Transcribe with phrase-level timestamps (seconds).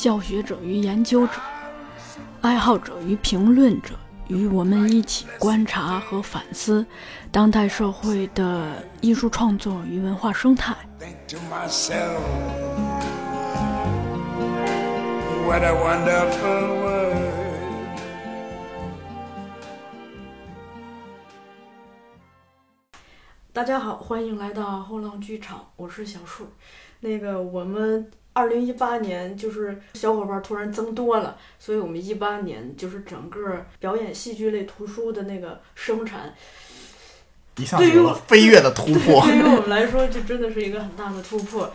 [0.00, 1.34] 教学者与研究者、
[2.40, 3.90] 爱好者与评论者，
[4.28, 6.86] 与我们一起观察和反思
[7.30, 10.74] 当代社会的艺术创作与文化生态。
[10.98, 12.18] Think to myself,
[15.46, 17.16] what a wonderful world.
[23.52, 26.46] 大家好，欢迎来到后浪剧场，我是小树。
[27.00, 36.34] 那个我们二零一八年就是小伙伴突然增多了，所以我们一八年就是整个表演戏剧类图书的那个生产，
[37.56, 39.22] 一下子有了飞跃的突破。
[39.22, 41.72] 对于我 们来说，就真的是一个很大的突破。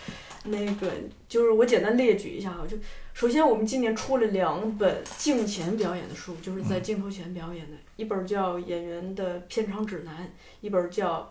[0.48, 0.92] 那个
[1.28, 2.78] 就是我简单列举一下啊，就
[3.16, 10.24] 首先我们今年出了两本镜前表演的书，就是在镜头前表演的，一本叫《演员的片场指南》，
[10.62, 11.22] 一本叫《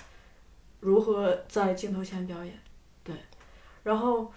[0.80, 2.52] 如何在镜头前表演》。
[3.04, 3.14] 对，
[3.84, 4.32] 然后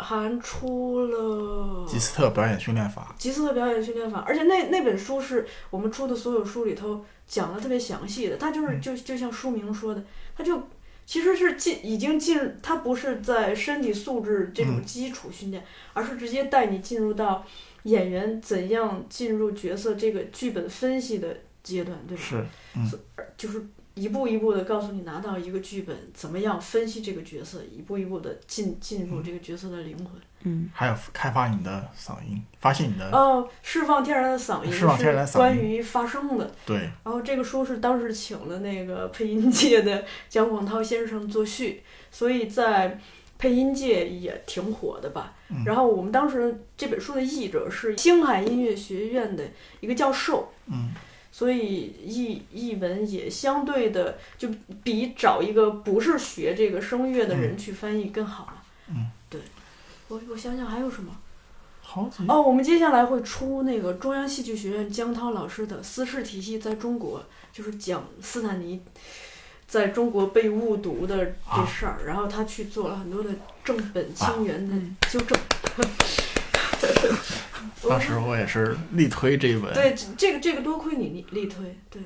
[0.00, 8.36] 还出了吉斯特表演训练法，吉斯特表演训练法，而且那那本书是我们出的所有书里头讲的特别详细的。
[8.36, 10.02] 它就是就就像书名说的，
[10.36, 10.62] 它就
[11.06, 17.44] 其实是进已经进，它不是在身体素质这种嗯基础训练，而是直接带你进入到
[17.84, 22.22] 演员怎样进入角色这个剧本分析的阶段，对吧？
[22.22, 22.98] 是
[23.36, 23.66] 就是
[24.00, 30.06] 一步一步的告诉你拿到一个剧本，怎么样分析这个角色，一步一步的进进入这个角色的灵魂。
[30.44, 30.70] 嗯。
[30.72, 36.50] 还有开发你的嗓音，发现你的、哦，释放天然的嗓音释放天然嗓音关于发声的。
[36.64, 42.98] 对，然后这个书是当时请了那个配音界的蒋广涛先生作序，所以在
[43.38, 45.34] 配音界也挺火的吧。
[45.50, 49.44] 嗯然后我们当时这本书的译者是星海音乐学院的
[49.80, 50.90] 一个教授，嗯，
[51.40, 54.46] 所以译译文也相对的就
[54.84, 58.62] 比找一个不是学这个声乐的人去翻译更好了。
[58.90, 59.40] 嗯，对。
[60.08, 61.16] 我我想想还有什么？
[61.80, 67.20] 好几哦，我们接下来会出那个中央戏剧学院江涛老师的《私事体系在中国》，
[67.56, 68.78] 就是讲斯坦尼
[69.66, 73.30] 在中国被误读的这事儿，然后他去做了很多的
[73.64, 74.76] 正本清源的
[75.08, 75.38] 纠正。
[77.88, 82.02] 当时我也是力推这一本，对这这个这个多亏你力力推，对。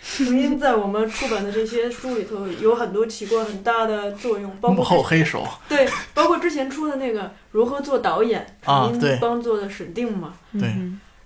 [0.00, 10.72] 声音在我们出版的这些书里头有很多起过很大的作用，包括幕后黑手，对，包括之前出的那个如何做导演，您啊对帮做的审定嘛，对，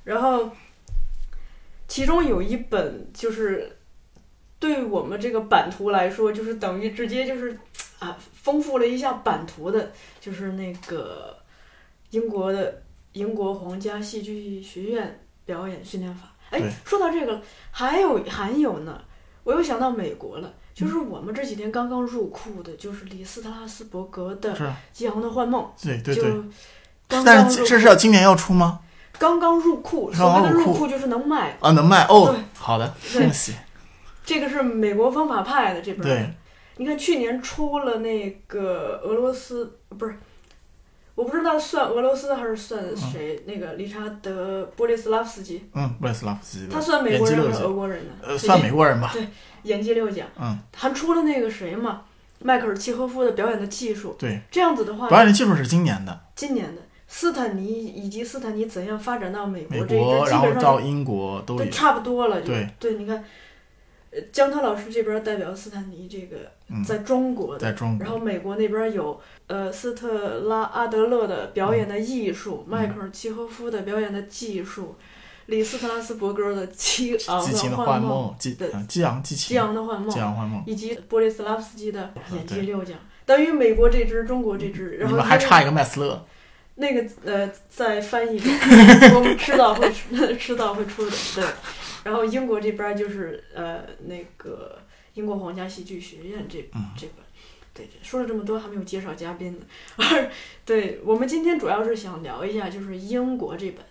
[0.04, 0.50] 然后，
[1.86, 3.76] 其中有一本就是
[4.58, 7.56] 对我们这个版图来说，就是等于直接就是
[7.98, 11.36] 啊丰富了一下版图的，就是那个
[12.10, 12.81] 英国的
[13.12, 16.32] 英国皇家戏剧学院表演训练法。
[16.50, 17.40] 哎，说到这个，
[17.70, 19.00] 还有还有呢，
[19.44, 20.52] 我又想到美国了。
[20.74, 26.32] 就是我们这几天刚刚入库的，就是李斯特拉斯伯格的《是，激昂的幻梦》，就对对对。
[27.06, 28.80] 刚刚但是入这是要今年要出吗？
[29.18, 31.58] 刚刚入库，刚所谓的入库就是能卖。
[31.60, 32.42] 啊，能卖哦对。
[32.56, 33.52] 好的，对恭喜。
[34.24, 36.02] 这个是美国方法派的这本。
[36.02, 36.30] 对，
[36.78, 40.16] 你看去年出了那个俄罗斯，不是，
[41.14, 48.12] 我不知道算俄罗斯还是算谁，那个理查德·波列斯拉夫斯基，嗯，波列斯拉夫斯基他算美国人还是俄国人呢？
[48.22, 49.10] 呃，算美国人吧。
[49.12, 49.26] 对
[49.64, 52.02] 演技六奖，嗯，还出了那个谁嘛，
[52.40, 54.16] 迈克尔·契诃夫的表演的技术。
[54.18, 61.62] 对，这样子的话，表演的技术是今年的，今年的斯坦尼以及斯坦尼怎样发展到美国美这一国，然后到英国都。
[61.66, 62.40] 差不多了。
[62.40, 63.22] 就对对，你看，
[64.10, 74.96] 呃，江涛老师这边代表斯坦尼这个嗯，在中国的，在中然后，美国那边有呃斯特拉阿德勒的表演的艺术，迈克尔契诃夫的表演的技术，
[75.46, 80.62] 李斯特拉斯伯格的激昂的幻幻梦，激对嗯激昂激情，激昂的幻梦激，昂幻梦。
[80.66, 82.96] 以及波利斯拉夫斯基的演技六奖，
[83.26, 86.24] 等于美国这支，中国这支，然后还差一个麦斯勒，
[86.76, 88.50] 那个呃在翻译中，
[89.16, 89.92] 我们迟早会
[90.38, 91.44] 迟早会出的，对。
[92.04, 94.78] 然后英国这边就是呃那个
[95.14, 97.24] 英国皇家戏剧学院这嗯这本。
[97.74, 99.66] 对，说了这么多，还没有介绍嘉宾呢。
[100.64, 103.82] 对我们今天主要是想聊一下，就是英国这本，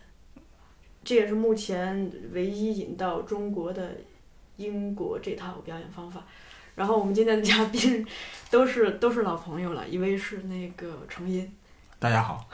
[1.03, 3.97] 这也是目前唯一引到中国的
[4.57, 6.23] 英国这套表演方法。
[6.75, 8.06] 然后我们今天的嘉宾
[8.51, 11.51] 都是都是老朋友了，一位是那个程音，
[11.97, 12.47] 大家好，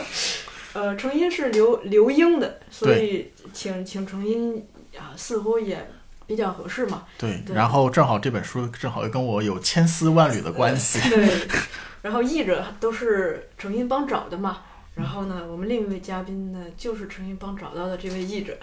[0.74, 4.64] 呃，成音是刘刘英的，所以请请成音
[4.98, 5.90] 啊，似乎也
[6.28, 7.04] 比较合适嘛。
[7.18, 11.00] 对，对然后正好这本书正好又跟我有千丝万缕的关系。
[11.10, 11.48] 对，
[12.02, 14.62] 然后译者都是成音帮找的嘛。
[14.94, 18.58] 然后呢，我们另一位嘉宾呢，就是成音帮找到的这位译者。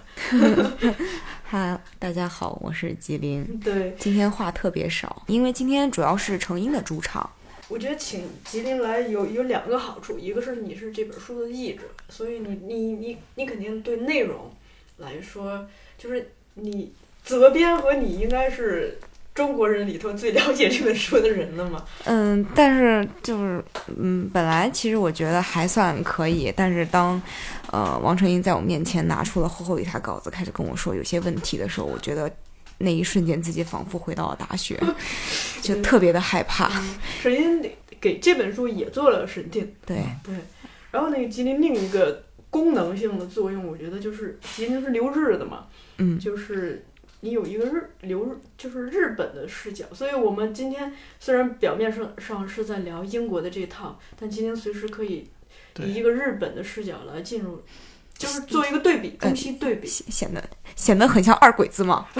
[1.49, 3.57] 哈，大家好，我是吉林。
[3.63, 7.29] 对，今天话特别少，因为今天主要是成英的主场。
[7.67, 14.53] 我觉得请吉林来有有两个好处，一个是你是这本书的译者，所以你你你你肯定对内容
[14.97, 15.65] 来说，
[15.97, 16.91] 就是你
[17.25, 18.97] 责编和你应该是
[19.33, 21.83] 中国人里头最了解这本书的人了嘛。
[22.05, 23.61] 嗯，但是就是
[23.97, 27.21] 嗯，本来其实我觉得还算可以，但是当
[27.71, 32.31] 呃王成英在我面前拿出了厚厚一沓稿子，开始跟我说有些问题的时候，我觉得
[32.77, 34.79] 那一瞬间自己仿佛回到了大学，
[35.61, 36.71] 就特别的害怕。
[37.21, 37.61] 成音
[37.99, 40.35] 给这本书也做了审定，对，对，
[40.91, 45.65] 然后那个吉林另一个功能性的作用，我觉得就是吉林是留日的嘛，
[45.97, 46.85] 嗯，就是
[47.25, 49.83] 你有一个日留日，就是日本的视角。
[49.91, 55.27] 所以我们今天虽然表面上上是在聊英国的这套，但今天随时可以
[55.79, 57.63] 以一个日本的视角来进入，
[58.15, 60.43] 就是做一个对比，中西对比，显显得
[60.75, 62.05] 显得很像二鬼子嘛。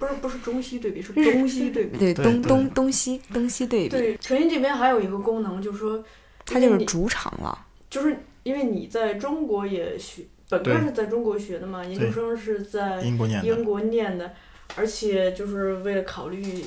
[0.00, 1.96] 不是不是中西对比，是日东西对比。
[1.96, 6.04] 对，东东东西东西对比，对，成音这边还有一个功能，就是说，
[6.44, 7.66] 它就是主场了。
[7.88, 10.24] 就是因为你在中国也学，
[10.58, 14.34] 本科是在中国学的嘛，研究生是在英国念的英国念的，
[14.76, 16.64] 而且就是为了考虑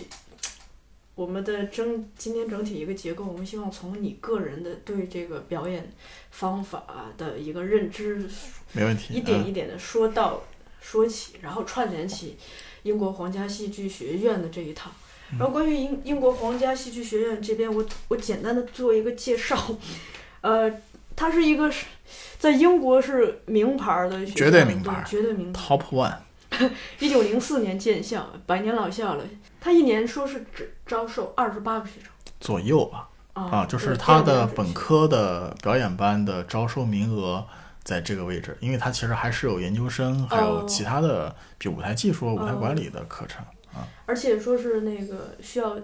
[1.14, 5.92] 我们的整今天整体一个结构，我们希望从你个人的对这个表演
[6.32, 8.28] 方法的一个认知，
[8.74, 9.14] 没问题。
[9.14, 10.44] 一点嗯一点的说到
[10.82, 12.38] 说起，然后串联起
[12.84, 14.92] 英国皇家戏剧学院的这一套。
[15.32, 19.58] 然后关于英英国皇家戏剧学院这边，我我简单的做一个介绍，
[20.42, 20.72] 呃，
[21.16, 21.86] 它是一个是
[22.38, 25.62] 在英国是名牌儿的学校，绝对名牌儿绝对名牌。
[25.62, 26.18] Top One，
[27.00, 29.24] 一九零四年建校，百年老校了。
[29.60, 32.10] 他一年说是只招收二十八个学生
[32.40, 33.10] 左右吧。
[33.34, 37.46] 啊啊，就是对他的本科的表演班的招收名额
[37.84, 43.86] 在这个位置，因为他其实还是有研究生，还有哦其他的，比如舞台技术、舞台管理的课程啊。
[44.06, 45.76] 而且说是那个需要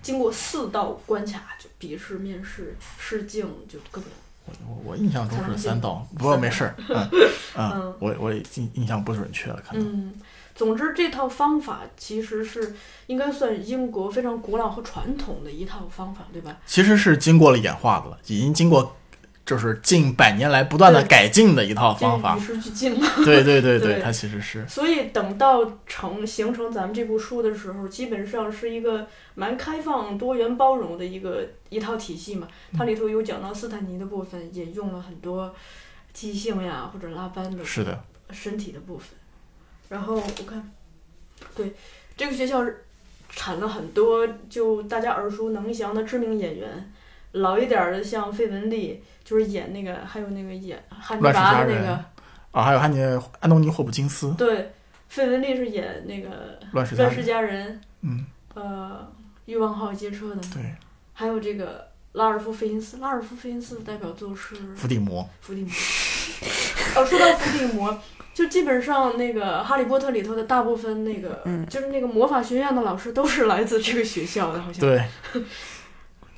[0.00, 4.08] 经过四道关卡，就笔试、面试、试镜，就各种。
[4.46, 7.08] 我我印象中是三道，不过没事儿， 嗯
[7.56, 9.84] 嗯嗯，我我也印印象不准确了，可能。
[9.86, 10.14] 嗯，
[10.54, 12.74] 总之这套方法其实是
[13.06, 16.56] 应该算英国非常古老和传统的一套方法，对吧？
[16.66, 18.96] 其实是经过了演化的了，已经经过
[19.44, 22.40] 就是近百年来不断的改进的一套方法与。
[22.40, 23.06] 时俱进嘛。
[23.24, 32.46] 对对对对它其实是所以等到成形成咱们这部书的时候，基本上是一个蛮开放、多元、包容的一个一套体系嘛。
[32.76, 35.54] 它里头有讲到斯坦尼的部分，也用了很多
[36.12, 39.08] 即兴呀或者拉班的是的，身体的部分。
[39.88, 40.70] 然后我看，
[41.54, 41.74] 对
[42.16, 42.64] 这个学校
[43.28, 46.92] 产了很多就大家耳熟能详的知名演员，
[47.32, 52.04] 老一点儿的像费雯丽，就是演那个，还有那个演汉尼乱世佳人拔的那个，
[52.52, 53.00] 啊，还有汉尼
[53.40, 54.72] 安东尼霍普金斯，对，
[55.08, 59.12] 费雯丽是演那个乱世《乱世佳人，佳人》，嗯，呃，
[59.46, 60.74] 欲望号街车的，对，
[61.12, 65.70] 还有这个拉尔夫·费因斯，拉尔夫·费因斯的代表作是伏地魔，伏地魔。
[66.94, 67.98] 哦，说到伏地魔，
[68.34, 71.64] 就基本上那个《哈利波特》里头的大部分那个，嗯。
[71.66, 74.80] 就是那个魔法学院的老师都是来自这个学校的，好像。
[74.80, 75.02] 对，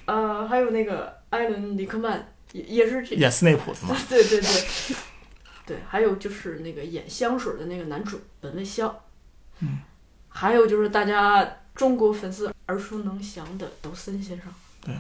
[0.07, 4.97] 呃，还有那个艾伦·里克曼，也也是这，演斯内普的嘛，对 对对，
[5.67, 9.05] 对，还有就是那个演香水的那个男主本卫肖，
[9.61, 9.79] 嗯，
[10.29, 14.47] 还有就是大家中国粉丝耳熟能详的抖森先生，
[14.81, 14.95] 对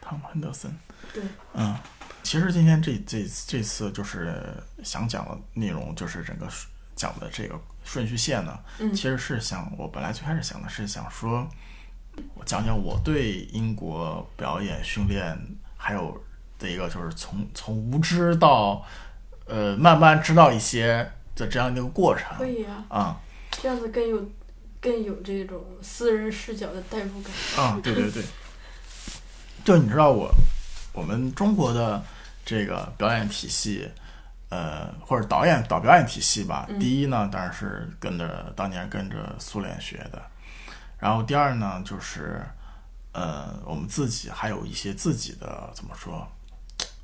[0.00, 0.70] 汤姆亨德森。
[1.12, 1.22] 对，
[1.54, 1.76] 嗯，
[2.22, 4.42] 其实今天这这这次就是
[4.82, 6.48] 想讲的内容，就是整个
[6.96, 8.92] 讲的这个顺序线呢，嗯。
[8.92, 11.48] 其实是想我本来最开始想的是想说，
[12.34, 15.36] 我讲讲我对英国表演训练
[15.76, 16.20] 还有
[16.58, 18.84] 的一个就是从从无知到
[19.46, 23.20] 呃慢慢知道一些的这样一个过程可以啊，啊
[23.50, 24.30] 这样子更有
[24.80, 27.64] 更有这种私人视角的代入感。
[27.64, 28.22] 啊，对对对，
[29.64, 30.30] 就你知道我
[30.92, 32.02] 我们中国的
[32.44, 33.88] 这个表演体系，
[34.48, 36.66] 呃，或者导演导表演体系吧。
[36.68, 40.22] 嗯第一呢，当然是跟着当年跟着苏联学的，
[40.98, 42.44] 然后第二呢，就是
[43.12, 46.26] 呃，我们自己还有一些自己的怎么说，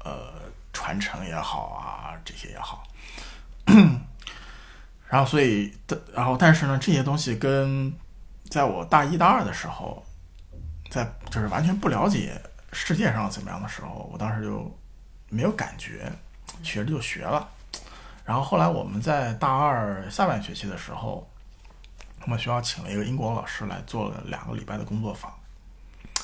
[0.05, 0.33] 呃，
[0.73, 2.83] 传承也好啊，这些也好。
[5.09, 5.71] 然后，所以，
[6.15, 7.93] 然后，但是呢，这些东西跟
[8.49, 10.03] 在我大一大二的时候，
[10.91, 12.41] 在就是完全不了解
[12.73, 14.75] 世界上怎么样的时候，我当时就
[15.29, 16.11] 没有感觉，
[16.63, 17.47] 学着就学了。
[18.25, 21.31] 然后后来我们在大二下半学期的时候，
[22.25, 25.33] 我们学校请了一个英国老师来做了两个礼拜的工作坊，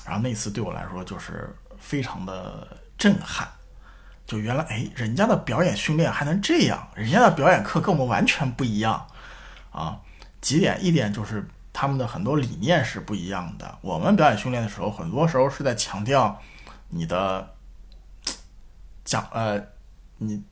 [0.05, 3.49] 然后那次对我来说就是非常的震撼。
[4.27, 9.07] 就原来哎，人家的表演训练还能这样，人家的表演课跟我们完全不一样
[9.71, 9.99] 啊。
[10.41, 13.79] 几点，一点就是他们的很多理念是不一样的。
[13.81, 16.39] 我们表演训练的时候，很多时候是在强调
[16.91, 17.55] 你的
[19.03, 19.59] 讲呃，
[20.19, 20.45] 你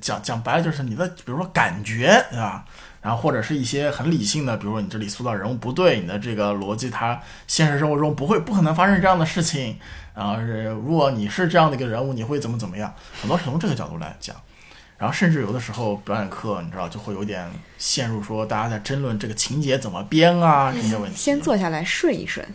[0.00, 2.64] 讲讲白了就是你的，比如说感觉，对吧？
[3.04, 9.78] 然后或者是一些很理性的，比如说你这里塑造人物不对，你的这个逻辑它现实生活中不会不可能发生这样的事情。
[10.14, 12.94] 然后是，如果你是这样的一个人物，你会怎么怎么样？
[13.20, 14.34] 很多是从这个角度来讲，
[14.96, 17.46] 然后甚至有的时候表演课，你知道就会有点
[17.76, 21.16] 陷入说大家在争论这个情节怎么编啊这些问题。
[21.18, 22.46] 先坐下来顺一顺，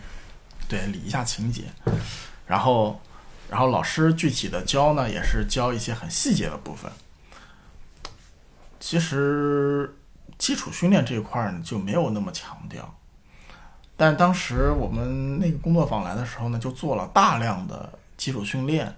[0.68, 1.66] 对，理一下情节，
[2.48, 3.00] 然后，
[3.52, 6.92] 然后老师具体的教呢，也是教一些很细节的部分。
[8.80, 9.94] 其实
[10.40, 12.96] 基础训练这一块呢就没有那么强调。
[13.96, 18.96] 但当时我们那个工作坊来的时候呢，就做了大量的基础训练，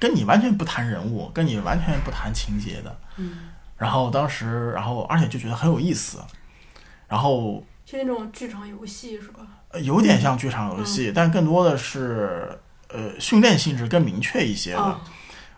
[0.00, 2.98] 跟你完全不谈人物，跟你完全不谈情节的。
[3.18, 3.50] 嗯。
[3.76, 6.18] 然后当时，然后而且就觉得很有意思，
[7.06, 9.40] 然后就那种剧场游戏是吧？
[9.82, 14.98] 有点像剧场游戏，但更多的是呃训练性质更明确一些的。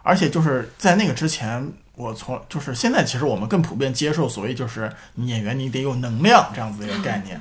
[0.02, 7.40] 而且就是在那个之前，我从就是现在其实我们更普遍接受所谓就是演员你得有能量这样子的一个概念。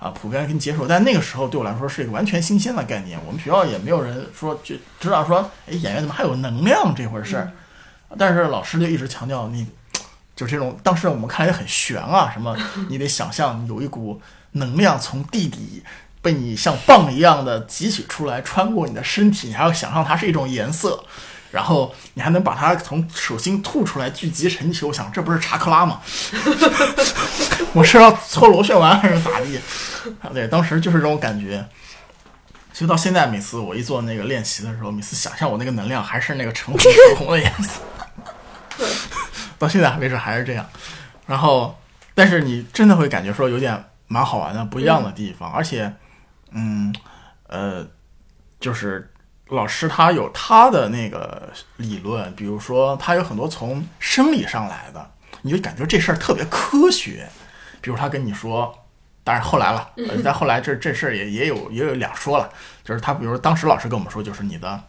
[0.00, 3.20] 啊，普遍跟接受，但那个时候对我来说是一个完全新鲜的概念。
[3.26, 7.52] 我们学校也没有人说就知道说，哎，演员怎么还有能量这回事儿？
[8.16, 9.66] 但是老师就一直强调，你
[10.34, 12.56] 就这种，当时我们看来很悬啊，什么
[12.88, 15.82] 你得想象有一股能量从地底
[16.22, 21.04] 被你像棒一样的汲取出来，穿过你的身体，你还要想象它是一种颜色。
[21.50, 26.00] 然后你还能把它从手心吐出来聚集成球，想这不是查克拉吗？
[27.74, 29.60] 我是要搓螺旋丸还是咋地？
[30.32, 31.66] 对，当时就是这种感觉。
[32.72, 37.80] 其实到现在，每次我一做那个练习的时候，每次想象我那个能量还是那个橙红橙红的颜色。
[39.58, 40.64] 到现在为止还是这样。
[41.26, 41.76] 然后，
[42.14, 45.50] 但是你真的会感觉说有点蛮好玩的，不一样的地方。
[45.52, 45.92] 而且，
[46.52, 46.94] 嗯，
[47.48, 47.84] 呃，
[48.60, 49.09] 就是。
[49.50, 55.10] 老师他有他的那个理论，比如说他有很多从生理上来的，
[55.42, 57.28] 你就感觉这事儿特别科学。
[57.80, 58.72] 比如他跟你说，
[59.24, 59.90] 当然后来了，
[60.22, 62.48] 再后来这这事儿也也有也有两说了，
[62.84, 64.80] 就是他比如当时老师跟我们说，就是你的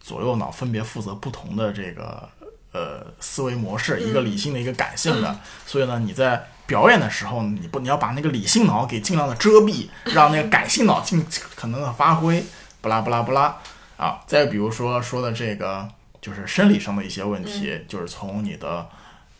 [0.00, 2.28] 左右脑分别负责不同的这个
[2.72, 12.42] 呃思维模式，一个理性的，一个感性的，所以呢你在表演的时候，你不你要把那个理性脑给尽量的遮蔽，让那个感性脑尽可能的发挥。
[12.86, 13.56] 不拉不拉不拉
[13.96, 14.22] 啊！
[14.28, 15.88] 再比如说说的这个，
[16.20, 18.88] 就是生理上的一些问题，就是从你的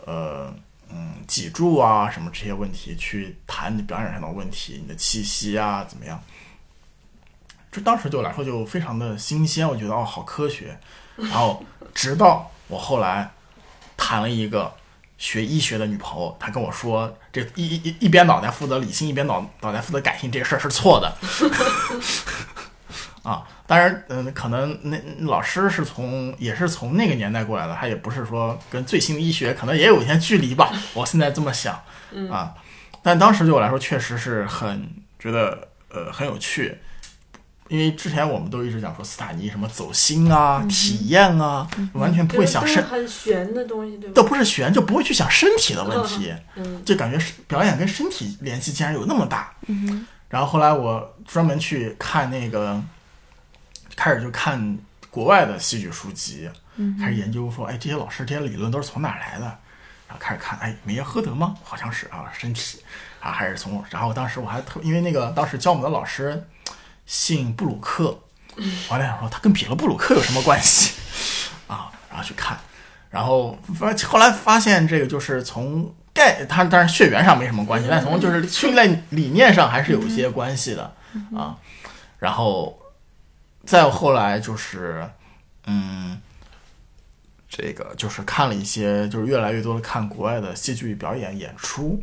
[0.04, 0.52] 呃
[0.90, 6.20] 嗯脊柱啊什么这些问题去谈你表演上的问题，你的气息啊怎么样？
[7.70, 10.76] 这当时对我来说就非常的新鲜，我觉得哦好科学。
[11.16, 13.30] 然后直到我后来
[13.96, 14.74] 谈了一个
[15.18, 21.16] 学医学的女朋友，她跟我说，这一一一边脑袋负责理性，一边脑脑袋负责感性，这个事儿是错的。
[23.26, 30.72] 啊，当然，嗯，可能那老师是从也是从那个年代过来的，他也不是说跟最新的医学可能也有一些距离吧。
[30.94, 31.74] 我现在这么想，
[32.30, 32.54] 啊，
[33.02, 36.78] 但当时对我来说确实是很觉得呃很有趣，
[37.66, 44.12] 因为之前我们都一直讲说斯坦尼什么走心啊、体验啊，完全不会想身很玄的东西，对吧？
[44.14, 46.32] 都不是玄，就不会去想身体的问题，
[46.84, 49.52] 就感觉是表演跟身体联系竟然有那么大。
[50.28, 52.80] 然后后来我专门去看那个。
[53.96, 54.78] 开始就看
[55.10, 56.48] 国外的戏剧书籍，
[57.00, 59.44] 开始研究说，哎，这些老师这些理论都是从哪儿来的？
[60.06, 61.56] 然后开始看，哎，梅耶赫德吗？
[61.64, 62.78] 好像是啊，身体
[63.18, 63.82] 啊，还是从……
[63.90, 66.46] 然后当时我还特，因为那个当时教我们的老师
[67.06, 68.20] 姓布鲁克，
[68.88, 70.92] 我还想说他跟彼得布鲁克有什么关系
[71.66, 71.90] 啊？
[72.10, 72.58] 然后去看，
[73.10, 80.94] 然后发后来发现这个就是从概，他当然血缘上没什么关系，但从就是训练理念上还是有一些关系的
[81.34, 81.56] 啊，
[82.18, 82.78] 然后。
[83.66, 85.04] 再后来就是，
[85.64, 86.22] 嗯，
[87.48, 92.00] 这个就是看了一些，就是越来越多的看国外的戏剧表演演出，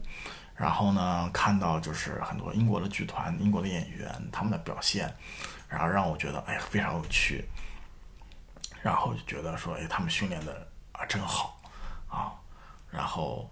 [0.58, 5.10] 然后呢，看到就是很多英国的剧团、英国的演员他们的表现，
[5.70, 7.46] 然后让我觉得哎呀非常有趣，
[8.82, 11.58] 然后就觉得说哎他们训练的啊真好
[12.10, 12.36] 啊，
[12.92, 13.50] 然后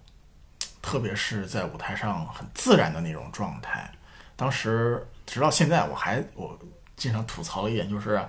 [0.82, 3.90] 特别是在舞台上很自然的那种状态，
[4.36, 6.58] 当时直到现在我还我。
[7.02, 8.24] 经常吐槽的一点就是，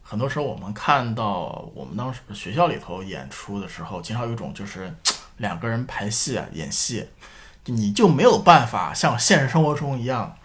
[0.00, 4.94] 很多时候我们看到我们当时学校里头演出的时候，经常有一种就是
[5.38, 7.08] 两个人排戏啊演戏，
[7.64, 10.36] 你就没有办法像现实生活中一样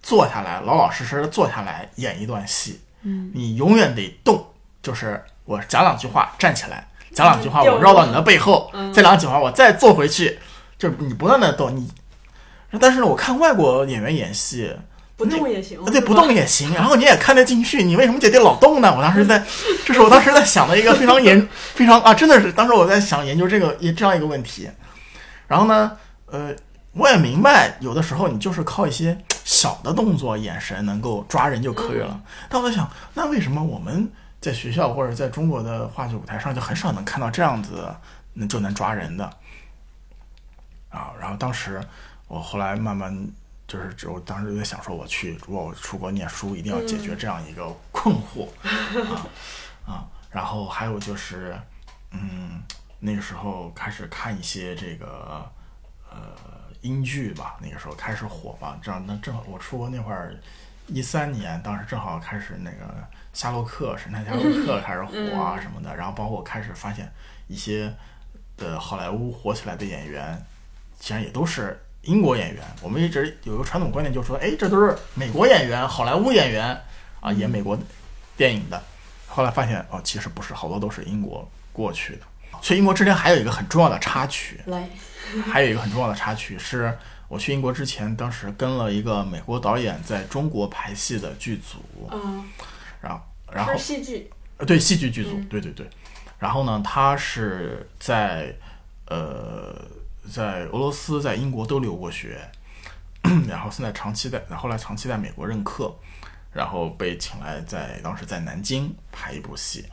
[0.00, 2.80] 坐下来老老实实的坐下来演一段戏。
[3.02, 4.42] 嗯，你永远得动，
[4.82, 10.38] 就是我讲两句话站起来，讲两句话我绕到你的背后，再两句话我再坐回去，
[10.78, 11.92] 就是你不断的动你。
[12.80, 14.74] 但是呢，我看外国演员演戏，
[15.24, 16.72] 不动也行，对，不动也行。
[16.72, 18.90] 然后你也看得进去，你为什么姐姐老动呢？
[18.96, 19.44] 我当时在，
[19.84, 24.70] 这是我当时在想的一个非常严、非常啊，真的是当时我在想研究这个这样一个问题。
[25.46, 25.92] 然后呢，
[26.26, 26.54] 呃，
[26.92, 32.20] 我也明白，有的时候你就是靠一些小的动作、眼神能够抓人就可以了。
[32.48, 34.10] 但我在想，那为什么我们
[34.40, 37.86] 在学校或者在中国的话剧舞台上就很少能看到这样子，
[38.32, 39.24] 那就能抓人的
[40.88, 41.10] 啊？
[41.20, 41.80] 然后当时。
[42.32, 43.12] 我后来慢慢
[43.70, 48.48] 就是，我当时就在想说，我去如果我出国念书，一定要解决这样一个困惑
[49.14, 49.30] 啊
[49.86, 50.08] 啊！
[50.28, 51.56] 然后还有就是，
[52.10, 52.60] 嗯，
[52.98, 55.48] 那个时候开始看一些这个
[56.10, 56.18] 呃
[56.80, 60.34] 英剧吧，那个时候开始火嘛，这样那正好我出国那会儿
[60.88, 62.92] 一三年，当时正好开始那个
[63.32, 67.08] 夏洛克神探夏洛克开始火啊什么的，然后包括我开始发现
[67.46, 67.94] 一些
[68.56, 70.44] 的好莱坞火起来的演员，
[70.98, 71.80] 竟然也都是。
[72.02, 76.80] 英国演员，我们一直有一个传统观念，就是说，哎，这都是美国演员、好莱坞演员
[77.20, 77.78] 啊，演美国
[78.36, 78.82] 电影的。
[79.26, 82.22] 后来发现，哦，其实不是，好多都是英国过去的。
[82.62, 84.60] 去英国之前还有一个很重要的插曲，
[85.52, 86.96] 还有一个很重要的插曲是，
[87.28, 91.78] 我去英国之前，当时跟了一个美国导演在中国排戏的剧组，
[92.10, 92.44] 嗯，
[93.00, 93.20] 然后，
[93.52, 95.86] 然后戏剧，呃，对，戏剧剧组，对对对。
[96.38, 98.54] 然后呢，他是在，
[99.06, 99.99] 呃。
[100.30, 102.48] 在俄罗斯、在英国都留过学，
[103.48, 105.92] 然后现在长期在，后来长期在美国任课，
[106.52, 109.84] 然后被请来在当时在南京拍一部戏，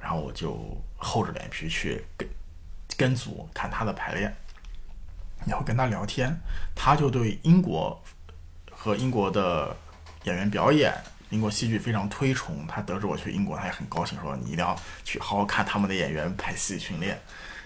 [0.00, 0.58] 然后我就
[0.96, 2.26] 厚着脸皮去跟
[2.96, 4.34] 跟组看他的排练，
[5.46, 6.34] 然后跟他聊天，
[6.74, 8.02] 他就对英国
[8.70, 9.76] 和英国的
[10.24, 10.94] 演员表演、
[11.28, 12.66] 英国戏剧非常推崇。
[12.66, 17.20] 他得知我去英国，他也很高兴，说你一定要去好好看他们的演员排戏训练。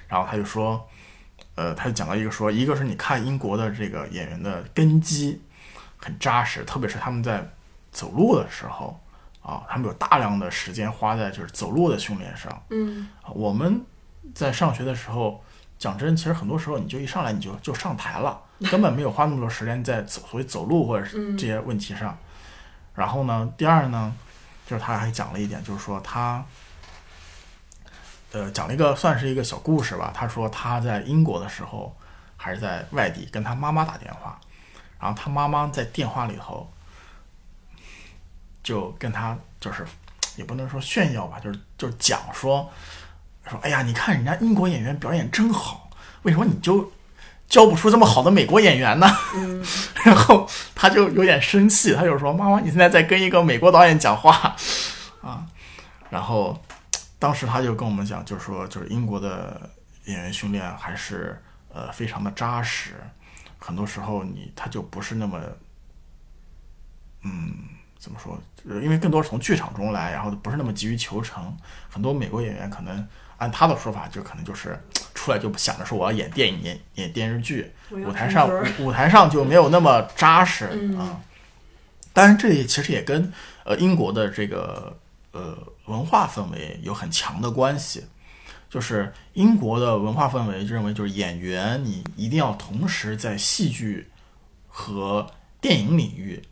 [0.08, 0.88] 然后他就说。
[1.54, 5.42] 呃，他就讲到一个说，一个是你看英国的这个演员的根基
[5.96, 7.44] 很扎实，特别是他们在
[7.90, 9.00] 走路的时候
[9.42, 12.62] 啊，他们有大量的时间花在就是走路的训练上。
[12.70, 13.84] 嗯，我们
[14.34, 15.42] 在上学的时候，
[15.78, 22.16] 讲真，其实很多时候你就一上来你就就上台了，根本没有花那么多时间在走所谓走路或者是这些问题上。
[22.94, 24.14] 然后呢，第二呢，
[24.64, 26.44] 就是他还讲了一点，就是说他。
[28.32, 30.12] 呃，讲了一个算是一个小故事吧。
[30.14, 31.96] 他说他在英国的时候，
[32.36, 34.38] 还是在外地跟他妈妈打电话，
[35.00, 36.70] 然后他妈妈在电话里头
[38.62, 39.86] 就跟他就是
[40.36, 42.70] 也不能说炫耀吧，就是就是讲说
[43.48, 45.88] 说，哎呀，你看人家英国演员表演真好，
[46.22, 46.92] 为什么你就
[47.48, 49.06] 教不出这么好的美国演员呢？
[50.04, 54.54] 然后他就有点生气，他就说：“妈妈，你现在在跟一个美国导演讲话
[55.22, 55.46] 啊？”
[56.10, 56.62] 然后。
[57.18, 59.70] 当时他就跟我们讲，就是说，就是英国的
[60.04, 61.40] 演员训练还是
[61.72, 62.94] 呃非常的扎实，
[63.58, 65.40] 很多时候你他就不是那么，
[67.24, 67.54] 嗯，
[67.98, 68.40] 怎么说？
[68.64, 71.56] 因为更多是从剧场中来，然后不是那么急于求成。
[71.88, 73.06] 很多美国演员可能
[73.38, 74.78] 按他的说法，就可能就是
[75.14, 80.66] 出来就想着说我要演电影、演演电视剧，舞台上舞台上就没有那么扎实
[80.98, 81.20] 啊。
[82.12, 83.32] 当然，这里其实也跟
[83.64, 84.98] 呃英国的这个
[85.38, 85.72] 呃。
[85.88, 88.04] 文化氛围有很强的关系，
[88.68, 94.10] 就是英国的文化氛围认为，就是演员你一定要同时在戏剧
[94.66, 95.26] 和
[95.62, 96.42] 电影领域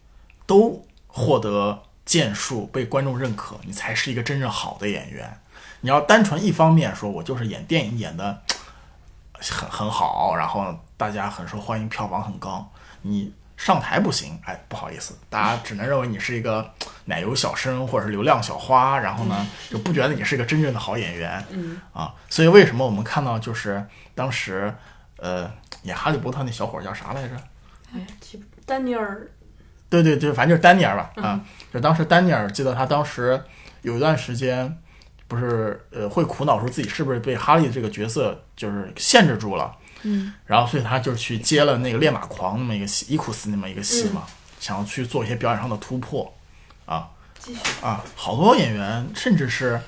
[0.46, 5.38] 都获得建树，被观众认可，你才是一个真正好的演员。
[5.82, 8.42] 你要单纯一方面说，我就是演电影演的
[9.34, 12.72] 很很好，然后大家很受欢迎，票房很高，
[13.02, 13.34] 你。
[13.56, 16.70] 上台不行，哎，不好意思，大家只能认为你是一个
[17.06, 21.42] 奶油小生或者是流量小花，然后呢，就不觉得你是一个真正的好演员。
[21.50, 24.72] 嗯啊，所以为什么我们看到就是当时，
[25.16, 25.50] 呃，
[25.82, 27.34] 演哈利波特那小伙叫啥来着？
[27.94, 28.06] 哎，
[28.66, 29.26] 丹尼尔。
[29.88, 31.10] 对对对，反正就是丹尼尔吧。
[31.16, 31.40] 啊，
[31.72, 33.42] 就当时丹尼尔，记得他当时
[33.82, 34.76] 有一段时间，
[35.28, 39.74] 不是呃会苦恼说自己是不是被哈利这个角色就是限制住了。
[40.08, 44.24] 嗯，然后所以他就去接了那个烈马狂那么一个戏，伊库斯那么一个戏嘛，
[44.60, 46.32] 想要去做一些表演上的突破，
[46.84, 47.08] 啊，
[47.40, 47.60] 继续。
[47.82, 49.80] 啊，好多演员，甚至是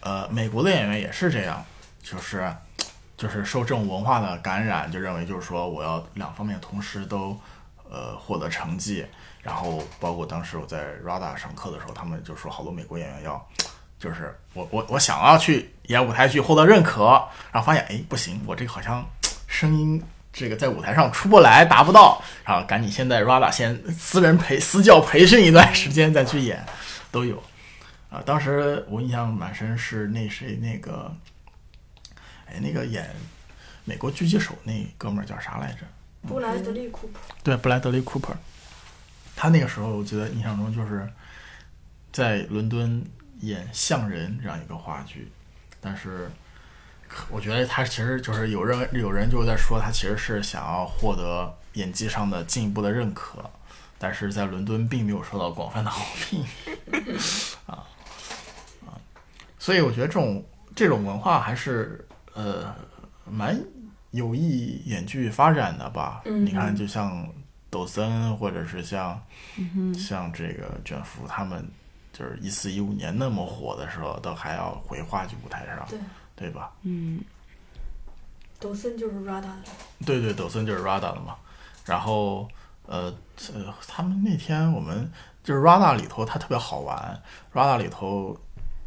[0.00, 1.64] 呃美国的演员也是这样，
[2.02, 2.54] 就是
[3.16, 7.36] 就是受这种文化的感染，就认为就是说我要两方面同时都
[7.90, 9.04] 呃获得成绩，
[9.42, 13.44] 然后包括当时我在 RADA 上课的时候，他们就说好多美国演员要
[13.98, 17.06] 就是我我我想要去演舞台剧获得认可，
[17.52, 19.04] 然后发现哎不行，我这个好像
[19.54, 26.66] 声音这个在舞台上出不来，达不到，然后赶紧先在 RADA 先私人培私教培训一段时间再去演，
[27.12, 27.40] 都有。
[28.10, 31.14] 啊，当时我印象蛮深是那谁那个，
[32.46, 33.08] 哎那个演
[33.84, 35.86] 美国狙击手那哥们儿叫啥来着？
[36.26, 38.34] 布莱德利·库珀，对，布莱德利·库珀，
[39.36, 41.08] 他那个时候我记得印象中就是
[42.10, 43.04] 在伦敦
[43.40, 45.30] 演《象人》这样一个话剧，
[45.80, 46.28] 但是
[47.30, 53.38] 我觉得他其实就是有人有人就在说他其实是想要获得演技上的进一步的认可，
[53.98, 56.44] 但是在伦敦并没有受到广泛的好评
[57.66, 57.84] 啊
[58.86, 58.98] 啊，
[59.58, 62.74] 所以我觉得这种这种文化还是呃
[63.24, 63.58] 蛮。
[64.14, 66.22] 有益演剧发展的吧？
[66.24, 67.28] 嗯你看，就像
[67.68, 69.20] 抖森，或者是像、
[69.56, 71.68] 嗯像这个卷福他们，
[72.12, 75.84] 就是一四一五年那么火的时候，都还要回话剧舞台上，
[76.36, 76.72] 对，吧？
[76.82, 77.20] 嗯
[78.60, 79.58] 抖森就是 RADA 的，
[80.06, 81.36] 对对，抖森就是 RADA 的嘛。
[81.84, 82.48] 然后
[82.86, 83.14] 呃
[83.52, 85.10] 呃，他们那天我们
[85.42, 87.22] 就是 RADA 里头，它特别好玩。
[87.52, 88.34] RADA 里头，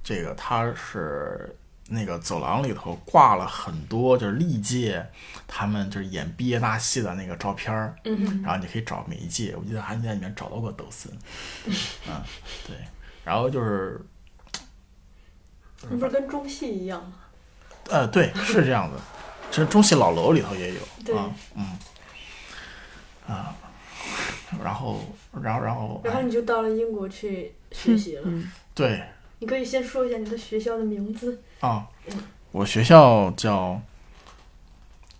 [0.03, 1.55] 这个它是
[1.89, 5.05] 那个走廊里头挂了很多就是历届
[5.47, 11.11] 他们就是演毕业大戏的那个照片儿，嗯然后你可以找每一届，我记得还在里面找到过抖森，
[12.09, 12.21] 嗯，
[12.65, 12.75] 对，
[13.23, 14.01] 然后就是
[15.83, 17.13] 那不是跟中戏一样吗？
[17.89, 18.99] 呃，对，是这样的，
[19.49, 21.77] 其实中戏老楼里头也有，对啊，嗯，
[23.27, 23.55] 啊，
[24.63, 25.01] 然后，
[25.41, 28.21] 然后，然后，然后你就到了英国去学习了。
[28.25, 29.01] 嗯对
[29.39, 31.41] 你可以先说一下你的学校的名字。
[31.59, 31.87] 啊，
[32.51, 33.81] 我学校叫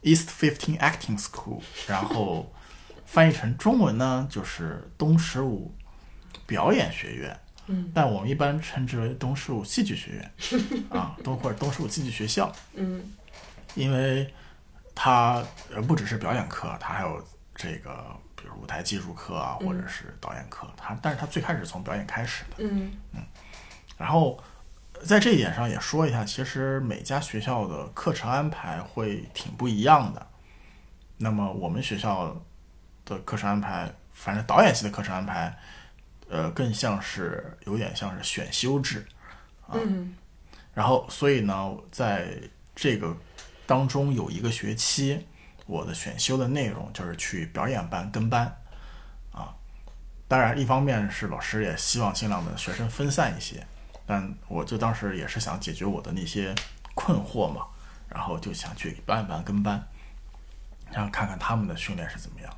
[0.01, 2.51] East Fifteen Acting School，然后
[3.05, 5.71] 翻译成中文呢就是东十五
[6.45, 10.31] 表演学院，嗯但我们一般称之为东十五戏剧学院，
[10.89, 13.03] 啊，东或者东十五戏剧学校，嗯
[13.75, 14.33] 因为
[14.95, 20.67] 它呃不只是表演课，它还有这个比如舞台技术课啊，或者是导演课。
[20.75, 22.55] 它但是它最开始从表演开始的。
[22.59, 23.21] 嗯嗯
[23.97, 24.41] 然后
[25.03, 30.27] 在这一点上也说一下，其实每家学校的课程安排会挺不一样的。
[31.17, 32.35] 那么我们学校
[33.05, 35.55] 的课程安排，反正导演系的课程安排，
[36.29, 39.05] 呃，更像是有点像是选修制。
[39.71, 40.15] 嗯
[40.73, 42.39] 然后，所以呢，在
[42.75, 43.17] 这个
[43.65, 45.25] 当中有一个学期，
[45.65, 48.45] 我的选修的内容就是去表演班跟班，
[49.31, 49.55] 啊，
[50.27, 53.65] 当然，一方面是老师也希望尽量的学生分散一些，
[54.05, 56.53] 但我就当时也是想解决我的那些
[56.93, 57.65] 困惑嘛，
[58.07, 59.83] 然后就想去表演班跟班，
[60.91, 62.57] 然后看看他们的训练是怎么样。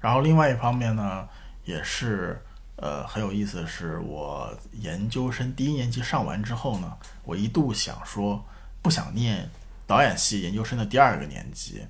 [0.00, 1.26] 然后另外一方面呢，
[1.64, 2.44] 也是
[2.76, 8.44] 呃很有意思的是，我研究生第一年级上完之后呢，我一度想说
[8.82, 9.48] 不想念
[9.86, 11.86] 导演系研究生的第二个年级，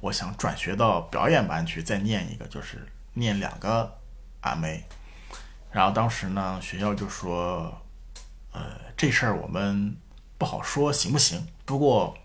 [0.00, 3.96] 我想转学到表演班去再念一个，就是念两个
[4.42, 4.82] MA。
[5.72, 7.80] 然后当时呢，学校就说，
[8.52, 8.62] 呃，
[8.96, 9.96] 这事儿我们
[10.38, 12.16] 不好说行不行，不过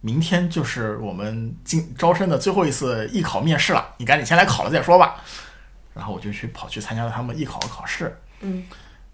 [0.00, 5.22] 明天就是我们进招生的最后一次艺考面试了，你赶紧先来考了再说吧。
[5.96, 8.62] 然后我就去跑去参加了他们艺考的考试，嗯，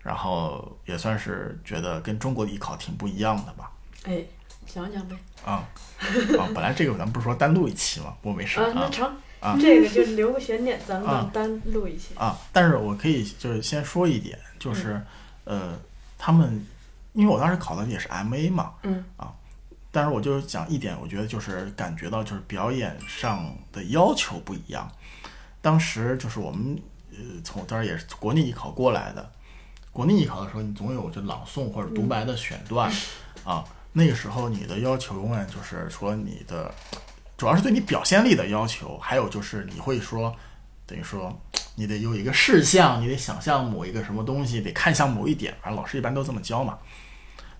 [0.02, 3.70] 然后也算是觉得跟中国的艺考挺不一样的吧。
[4.02, 4.24] 哎，
[4.66, 5.14] 讲讲呗。
[5.46, 12.16] 啊、啊，本来这个咱们不是说单录一期嘛， 不过没事啊，啊那成，啊这个就留个悬念，咱们啊单录一期。
[12.16, 15.00] 啊，但是我可以就是先说一点，就是、
[15.44, 15.78] 呃，
[16.18, 16.66] 他们
[17.12, 19.32] 因为我当时考的也是 MA 嘛，嗯啊
[19.94, 24.90] 但是我就讲一点，我觉得就是感觉到就是表演上的要求不一样。
[25.62, 26.78] 当时就是我们
[27.12, 29.32] 呃从当然也是国内艺考过来的，
[29.90, 32.92] 国内艺考的时候你总有就朗诵或者独白的选段、
[33.44, 36.74] 啊，那个时候你的要求永远就是除了你的，
[37.38, 40.34] 主要是对你表现力的要求，还有就是你会说，
[40.84, 41.40] 等于说
[41.76, 46.78] 你得有一个事项，你得想象某一个什么东西，得看向某一点，反正老师一般都这么教嘛。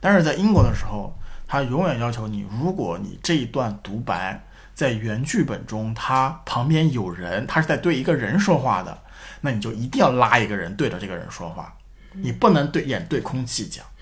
[0.00, 9.02] 但是在英国的时候，他永远要求你，如果你这一段独白在原剧本中，他旁边有人，他是在对一个人说话的，
[9.42, 11.74] 那你就一定要拉一个人对着这个人说话，
[12.12, 13.84] 你不能对眼对空气讲。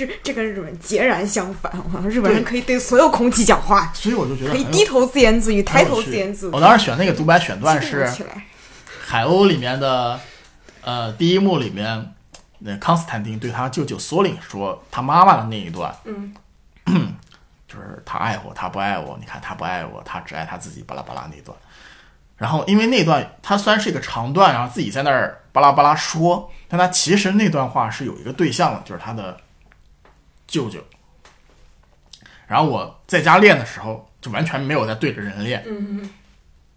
[0.00, 1.70] 是这跟日本截然相反。
[1.92, 6.50] 我日本人可以对所有空气讲话，所以我就觉得可以低头自言自语，抬头自言自语。
[6.54, 8.08] 我当时选那个独白选段是，
[9.04, 10.18] 海鸥里面的
[10.80, 12.14] 呃第一幕里面，
[12.60, 16.32] 那康斯坦丁对他舅舅索林说他妈妈的那一段，嗯
[17.72, 21.56] 就是他爱我，他不爱我，你看他不爱我，他只爱他自己，巴拉巴拉那一段。
[22.36, 29.38] 然后因为那段他虽然是一个长段，然后自己在那儿巴拉巴拉说，但他其实那段话是有一个对象的，就是他的
[30.48, 30.82] 舅舅。
[32.48, 35.62] 然后我在家练的时候，就完全没有在对着人练。
[35.68, 36.10] 嗯，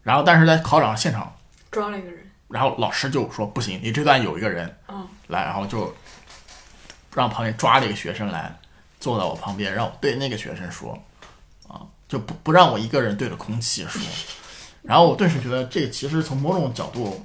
[0.03, 1.35] 然后但是在考场现场，
[1.71, 2.19] 抓了一个人。
[2.49, 5.91] 然后老师就说不行，你这段有一个人嗯来，然后就
[7.15, 8.55] 让旁边抓了一个学生来
[9.03, 10.97] 坐在我旁边，让我对那个学生说，
[11.67, 14.01] 啊，就不不让我一个人对着空气说。
[14.81, 17.21] 然后我顿时觉得这个其实从某种角度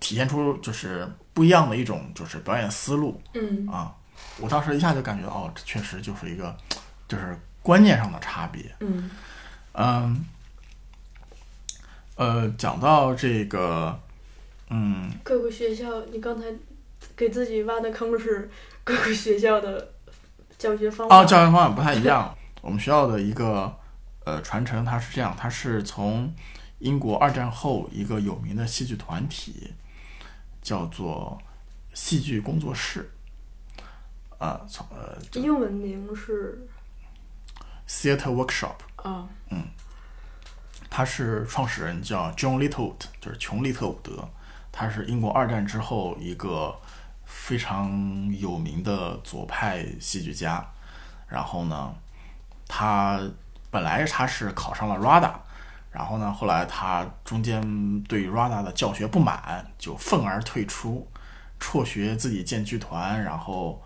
[0.00, 3.94] 体现出就是不一样的一种就是表演思路嗯啊。
[4.38, 6.56] 我当时一下就感觉哦，这确实就是一个
[7.06, 8.74] 就是观念上的差别。
[8.80, 9.10] 嗯
[9.72, 10.24] 嗯，
[12.14, 14.00] 呃，讲到这个，
[14.70, 16.46] 嗯，各个学校，你刚才
[17.14, 18.50] 给自己挖的坑是
[18.82, 19.92] 各个学校的
[20.60, 21.16] 教学方法。
[21.16, 22.36] 哦，教学方法不太一样。
[22.60, 23.74] 我们学校的一个
[24.24, 26.32] 呃传承，它是这样，它是从
[26.78, 29.72] 英国二战后一个有名的戏剧团体
[30.60, 31.40] 叫做
[31.94, 33.10] 戏剧工作室，
[34.38, 36.68] 啊、从呃英文名是
[37.88, 39.64] Theatre Workshop，啊，嗯
[40.90, 44.28] 他是创始人叫 John Littlewood，就是琼利特伍德，
[44.70, 46.78] 他是英国二战之后一个
[47.50, 50.64] 非常有名的左派戏剧家。
[51.26, 51.92] 然后呢，
[52.68, 53.20] 他
[53.72, 55.32] 本来他是考上了 RADA，
[55.90, 57.60] 然后呢，后来他中间
[58.04, 61.08] 对 RADA 的教学不满，就愤而退出，
[61.58, 63.82] 辍学自己建剧团，然后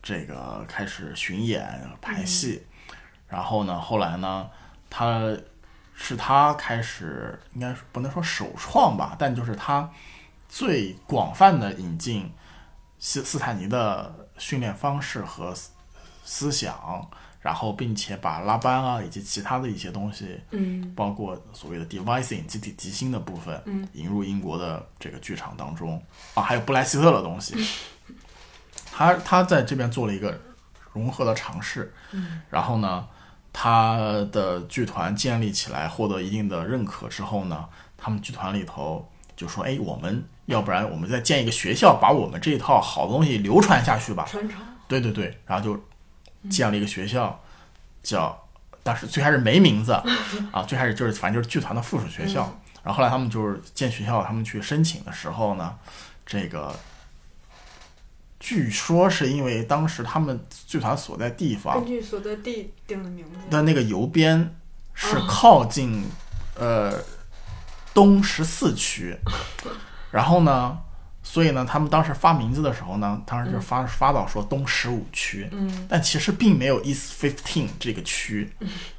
[0.00, 2.64] 这个开始巡演排戏。
[3.26, 4.48] 然后呢，后来呢，
[4.88, 5.36] 他
[5.96, 9.90] 是他开始，应该是不能说首创吧，但就是他
[10.48, 12.30] 最广泛的引进
[13.06, 15.70] 斯斯坦尼的训练方式和思
[16.24, 17.06] 思想，
[17.38, 20.90] 然后并且把拉班啊以及其他的一些东西，嗯。
[20.96, 23.86] 包括所谓的 devising 集体即兴的部分，嗯。
[23.92, 26.02] 引入英国的这个剧场当中。
[26.32, 27.54] 啊，还有布莱希特的东西，
[28.90, 30.40] 他他在这边做了一个
[30.94, 32.40] 融合的尝试，嗯。
[32.48, 33.06] 然后呢，
[33.52, 33.98] 他
[34.32, 44.26] 的剧团建立起来，获得一定的认可之后呢，他们剧团里头就说：“哎，我们要不然我们再建一个学校，把我们这一套好的东西流传下去吧。
[44.30, 45.82] 传承。”对对对，然后就
[46.50, 47.42] 建了一个学校，
[48.02, 48.46] 叫，
[48.82, 49.92] 当时最开始没名字
[50.52, 52.60] 啊，最开始就是反正就是剧团的附属学校。
[52.82, 55.74] 然后后来他们就是建学校，他们去申请的时候呢，
[56.26, 56.78] 这个
[58.38, 63.48] 据说是因为当时他们剧团所在地方根据所在地定的名字。
[63.48, 64.54] 的那个邮编
[64.92, 66.04] 是靠近、
[66.56, 67.02] 呃
[67.94, 69.16] 东十四区，
[70.14, 70.78] 然后呢，
[71.24, 75.86] 所以呢，他们当时发名字的时候呢，当时就发、发到说东十五区，嗯。
[75.88, 78.48] 但其实并没有 East Fifteen 这个区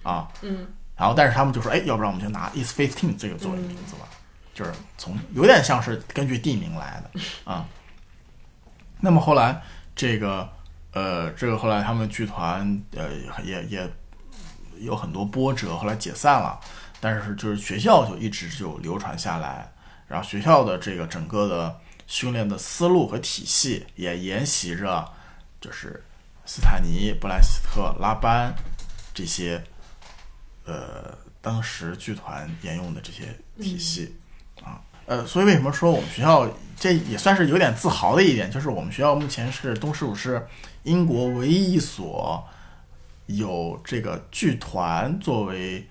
[0.04, 0.67] 啊，嗯。
[0.97, 4.10] 然后但是他们就说，哎，要不然我们就拿 East Fifteen 这个作为名字吧，
[4.54, 7.65] 就是从有点像是根据地名来的啊。
[8.99, 9.62] 那么后来
[9.95, 10.49] 这个
[10.91, 13.10] 呃，这个后来他们剧团呃
[13.41, 13.89] 也也
[14.80, 16.60] 有很多波折，后来解散了，
[16.99, 19.71] 但是就是学校就一直就流传下来，
[20.08, 25.08] 然后学校的这个整个的训练的思路和体系也沿袭着
[25.60, 26.04] 就是
[26.46, 28.54] 斯坦尼、布莱斯特、拉班
[29.13, 29.63] 这些
[30.65, 33.24] 呃当时剧团沿用的这些
[33.60, 34.15] 体系、
[34.63, 34.82] 啊。
[35.08, 40.48] 呃，所以为什么说我们学校这也算是有点自豪的一点，就是我们学校目前是东十五是
[40.82, 42.44] 英国唯一一所
[43.28, 45.88] 有这个剧团作为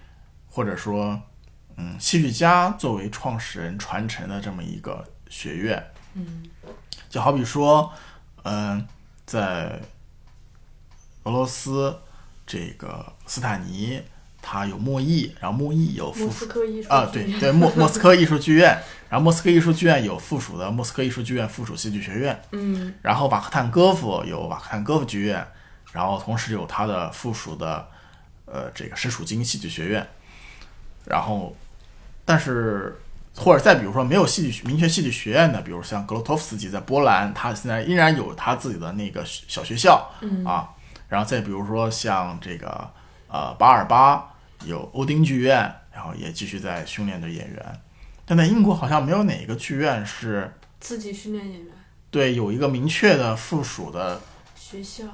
[0.49, 1.21] 或者说
[1.77, 5.85] 嗯戏剧家作为创始人传承的这么一个学院。
[6.15, 6.45] 嗯。
[7.09, 7.93] 就好比说，
[8.43, 8.87] 嗯、
[9.25, 9.81] 在
[11.23, 11.97] 俄罗斯
[12.45, 14.03] 这个斯坦尼，
[14.43, 22.93] 他有莫艺，然后莫艺有附莫属斯科艺术啊，对对，莫莫斯科艺术剧院，然后莫斯科艺术剧院有附属的莫斯科艺术剧院附属戏剧学院，嗯。
[23.01, 25.47] 然后瓦克坦戈夫有瓦克坦戈夫剧院，
[25.93, 27.89] 然后同时有他的附属的
[28.45, 30.07] 呃这个施楚金戏剧学院，
[31.05, 31.57] 然后
[32.25, 33.01] 但是
[33.37, 40.71] 或者再比如说没有戏剧明确戏剧学院的，比如像格罗托夫斯基在波兰，他现在依然有他自己的那个小学校嗯啊，
[41.09, 42.91] 然后再比如说像这个
[43.29, 44.35] 呃巴尔巴
[44.65, 47.81] 有欧丁剧院，然后也继续在训练的演员，
[48.25, 50.53] 但在英国好像没有哪一个剧院是。
[50.81, 51.73] 自己训练演员
[52.11, 54.21] 对，有一个明确的附属的
[54.55, 55.05] 学校。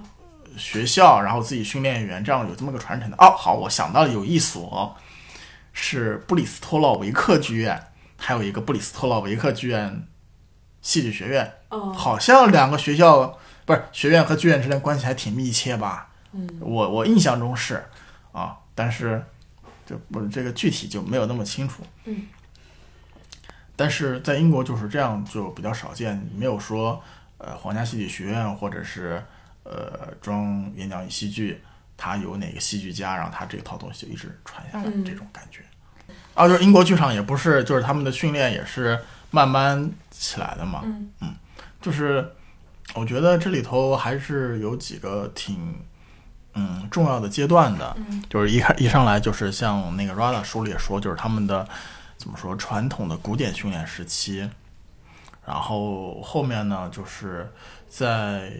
[0.57, 3.17] 学校，然后自己训练演员，这样有这么个传承的。
[3.19, 4.97] 哦，好，我想到了有一所
[5.73, 10.07] 是布里斯托洛维克剧院，还有一个布里斯托洛维克剧院
[10.83, 16.09] 戏剧学院，哦，好像两个学校不是学院和剧院之间关系还挺密切吧？
[16.33, 17.85] 嗯我我印象中是
[18.33, 19.25] 啊，但是
[19.85, 21.83] 这不这个具体就没有那么清楚。
[22.05, 22.27] 嗯
[23.77, 27.03] 但是在英国就是这样，就比较少见，没有说
[27.39, 29.25] 呃皇家戏剧学院或者是
[29.65, 31.63] 呃中央演讲与戏剧，
[32.03, 35.61] 它有哪个戏剧家，然后他这套东西就一直传下来，嗯这种感觉。
[36.33, 38.99] 啊，就是英国剧场也不是，就是他们的训练也是
[39.31, 40.81] 慢慢起来的嘛。
[40.85, 41.35] 嗯
[41.83, 42.33] 就是
[42.95, 45.75] 我觉得这里头还是有几个挺
[46.55, 51.69] 嗯重要的阶段的，嗯就是一开一上来就是像那个 Rada 书里也说，就是他们的
[52.17, 54.49] 怎么说传统的古典训练时期，
[55.47, 57.53] 然后后面呢就是
[57.89, 58.53] 在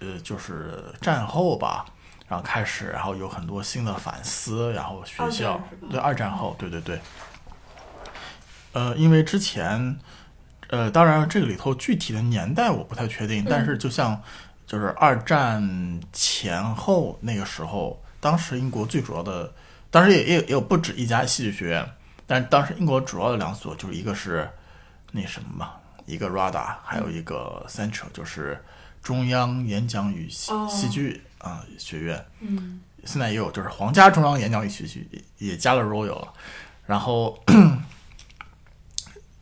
[0.00, 1.86] 呃就是战后吧。
[2.32, 6.98] 然后开始，然后有很多新的反思，然后学校对二战后，对对对，
[8.72, 9.98] 呃，因为之前，
[10.68, 14.18] 呃，当然这个里头具体的年代我不太确定，但是就像
[14.66, 19.52] 就是二战前后那个时候，当时英国最主要的，
[19.90, 21.86] 当时也也也有不止一家戏剧学院，
[22.26, 24.48] 但当时英国主要的两所就是一个是
[25.10, 25.72] 那什么嘛，
[26.06, 28.64] 一个 RADA，还有一个 Central，就是
[29.02, 30.66] 中央演讲与戏哦
[31.42, 32.24] 啊、学院。
[32.40, 32.80] 嗯。
[33.04, 36.32] 现在也有，就是皇家中央演讲与学习也也加了 Royal 了，
[36.86, 37.36] 然后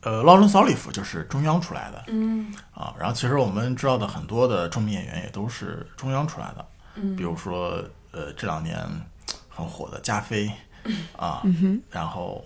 [0.01, 2.51] 呃，劳伦斯奥利弗就是中央出来的嗯。
[2.73, 7.15] 啊，然后其实我们知道的很多的著名演员也都是中央出来的，嗯。
[7.15, 8.83] 比如说呃这两年
[9.47, 10.51] 很火的加菲
[11.15, 11.43] 啊，
[11.91, 12.43] 然后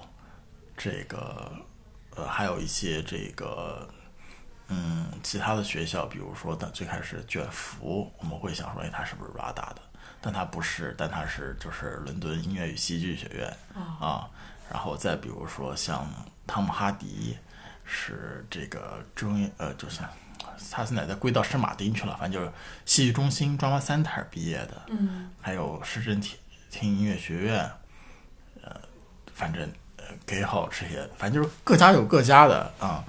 [0.76, 1.50] 这个
[2.14, 3.88] 呃还有一些这个
[4.68, 9.78] 嗯其他的学校，比如说的最开始卷福，我们会想说，哎，他是不是 RADA 的？
[10.22, 14.30] 但他不是，但他是就是伦敦音乐与戏剧学院啊。
[14.72, 16.08] 然后再比如说像
[16.48, 17.38] 汤姆哈迪
[17.84, 20.10] 是这个中呃，就像
[20.72, 22.52] 他现在在归到圣马丁去了，反正就是
[22.84, 26.36] 戏剧中心 Drama Center 毕业的，嗯还有市政厅
[26.72, 27.72] 厅音乐学院，
[28.64, 28.76] 呃，
[29.36, 29.62] 反正
[29.98, 33.04] 呃给好这些，反正就是各家有各家的啊、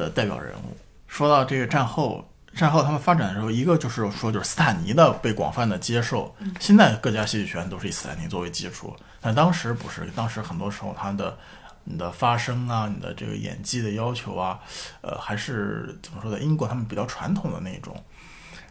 [0.00, 0.76] 的代表人物。
[1.06, 11.36] 说到这个战后，战后他们发展的时候，一个就是说就是斯坦尼的被广泛的接受，现在各家戏剧学院都是以斯坦尼作为基础，但当时不是，当时很多时候他的。
[11.82, 14.60] 你的发声啊，你的这个演技的要求啊，
[15.00, 16.38] 呃，还是怎么说呢？
[16.38, 17.96] 英国他们比较传统的那种。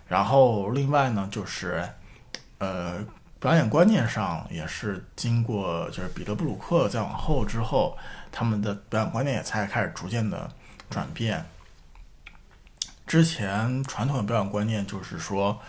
[0.07, 1.83] 然后另外呢，就是
[2.59, 3.03] 呃，
[3.39, 7.97] 表演观念上也是经过就是彼得布鲁克再往后之后，
[8.31, 10.49] 他们的表演观念也才开始逐渐的
[10.89, 11.45] 转变。
[13.05, 15.59] 之前传统的表演观念就是说，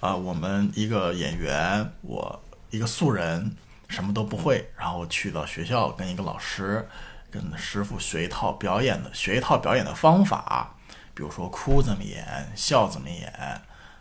[0.00, 3.54] 啊、我们一个演员，我一个素人，
[3.88, 6.86] 什么都不会，然后去到学校跟一个老师、
[7.30, 10.74] 跟师傅学一套表演的，学一套表演的方法，
[11.14, 13.32] 比如说哭怎么演，笑怎么演，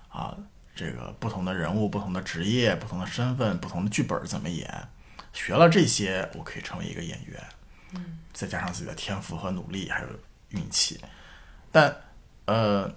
[0.09, 0.35] 啊，
[0.75, 4.87] 这个不同的人物、不同的职业、不同的身份、不同的剧本怎么演，
[5.31, 7.41] 学了这些，我可以成为一个演员。
[7.93, 10.07] 嗯，再加上自己的天赋和努力，还有
[10.49, 10.99] 运气。
[11.71, 11.95] 但
[12.45, 12.91] 呃，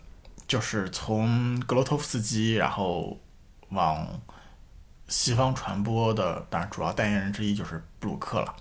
[0.46, 3.18] 就是从格罗托夫斯基，然后
[3.68, 4.20] 往
[5.08, 8.54] 西方传播的，当然主要代言人之一就是布鲁克了。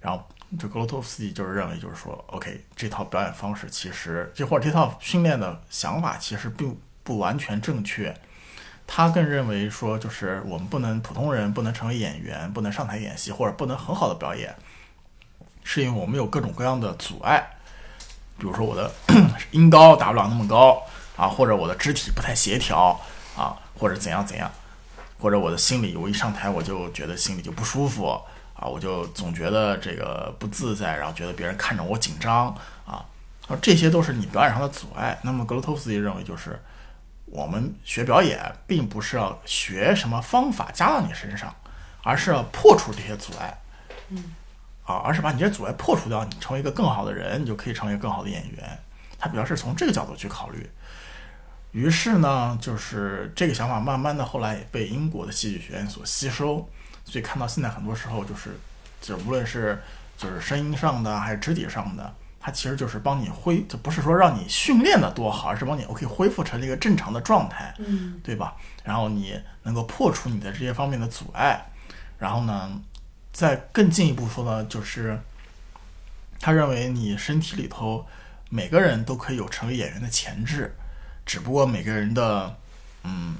[0.00, 0.24] 然后
[0.58, 8.16] 这格罗托夫斯基就是认为，就是说，OK，这套表演方式其实，这或者这套训练的想法其实并不完全正确。
[8.86, 14.54] 他更认为说，就是我们不能普通人不能成为演员，不能上台演戏，或者不能很好的表演，
[15.64, 17.55] 是因为我们有各种各样的阻碍。
[18.38, 18.90] 比如说我的
[19.52, 20.82] 音高达不了那么高
[21.16, 23.00] 啊，或者我的肢体不太协调
[23.36, 24.50] 啊，或者怎样怎样，
[25.18, 28.06] 或者我的心里我一上台我就觉得心里就不舒服
[28.54, 32.48] 啊，我就总觉得这个不自在，然后觉得别人看着我紧张
[32.84, 33.04] 啊，
[33.48, 35.18] 啊这些都是你表演上的阻碍。
[35.22, 36.62] 那么格罗托斯基认为就是
[37.24, 41.54] 我们学表演并不是要学什么方法加到你身上，
[42.02, 43.58] 而是要破除这些阻碍。
[44.10, 44.35] 嗯
[44.86, 48.78] 啊，而是把你这些阻碍破除掉，你成为一个更好的人，你就可以成为一个更好的演员。
[49.18, 50.70] 他主要是从这个角度去考虑。
[51.72, 56.66] 于是呢，就是这个想法慢慢的后来也被英国的戏剧学院所吸收，
[57.04, 58.56] 所以看到现在很多时候就是，
[59.00, 59.82] 就无论是
[60.16, 68.54] 就是声音上的还是肢体上的，它其实就是帮你恢，就不是说让你训练的多好，而是帮你 OK 恢复成一个正常的状态，嗯对吧？
[68.84, 71.60] 然后你能够破除你的这些方面的阻碍，
[72.18, 72.70] 然后呢，
[73.36, 75.20] 再更进一步说呢，就是
[76.40, 78.06] 他认为你身体里头
[78.48, 80.74] 每个人都可以有成为演员的潜质，
[81.26, 82.56] 只不过每个人的
[83.02, 83.36] 嗯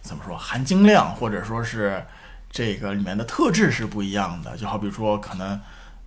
[0.00, 2.02] 怎么说含金量或者说是
[2.50, 4.56] 这个里面的特质是不一样的。
[4.56, 5.60] 就好比说，可能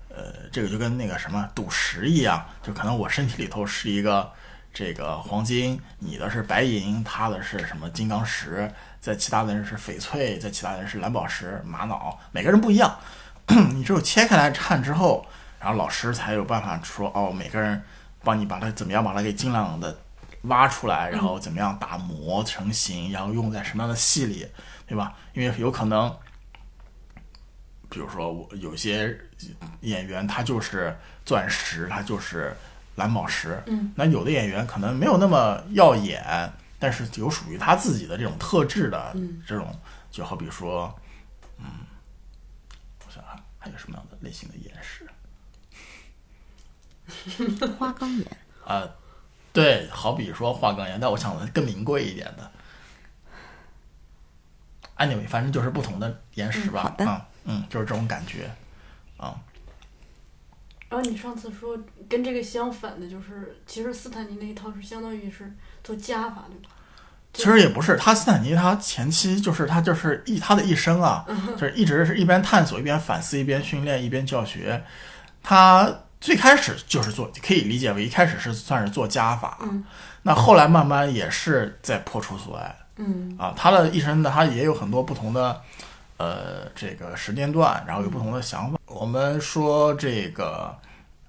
[0.09, 4.31] 呃这个就跟那个什么赌石一样，就可能我身体里头是一个
[4.73, 12.97] 这个黄金，你的是白银，他的是什么金刚石，在其他的人是翡翠，在其他人是蓝宝石、玛瑙，每个人不一样。
[13.73, 15.25] 你只有切开来看之后，
[15.59, 17.81] 然后老师才有办法说哦，每个人
[18.23, 19.97] 帮你把它怎么样把它给尽量的
[20.43, 24.47] 挖出来，然后怎么样打磨成型，然后用在什么样的戏里，
[24.85, 25.15] 对吧？
[25.33, 26.15] 因为有可能，
[27.89, 29.17] 比如说我有些
[29.81, 30.95] 演员他就是
[31.25, 32.55] 钻石，他就是
[32.95, 36.23] 蓝宝石，嗯，那有的演员可能没有那么耀眼，
[36.79, 39.43] 但是有属于他自己的这种特质的嗯。
[39.45, 39.77] 这种，
[40.09, 40.97] 就好比说，
[41.57, 41.65] 嗯，
[43.05, 45.07] 我想想还有什么样的类型的岩石。
[47.77, 48.87] 花岗岩，啊、
[49.51, 52.51] 对，好比说花岗岩，但我想的更名贵一点的。
[54.97, 58.51] anyway，反正就是不同的岩石吧，嗯嗯，就是这种感觉，
[59.17, 59.41] 啊，
[60.89, 61.77] 然后你上次说
[62.09, 66.69] 跟这个相反的，就是其实斯坦尼那一套是相当于是做加法，对吧？
[67.31, 74.83] 其实也不是，他斯坦尼他前期就是他就是一他的一生啊，就是一直是一边探索一边反思一边训练一边教学，
[75.43, 75.87] 他
[76.19, 79.83] 最开始就是做，可以理解为一开始是算是做加法，嗯
[80.23, 85.61] 那后来慢慢也是在破除阻碍，嗯啊，他的一生呢，他也有很多不同的
[86.19, 88.77] 呃这个时间段，然后有不同的想法。
[88.85, 90.77] 我们说这个，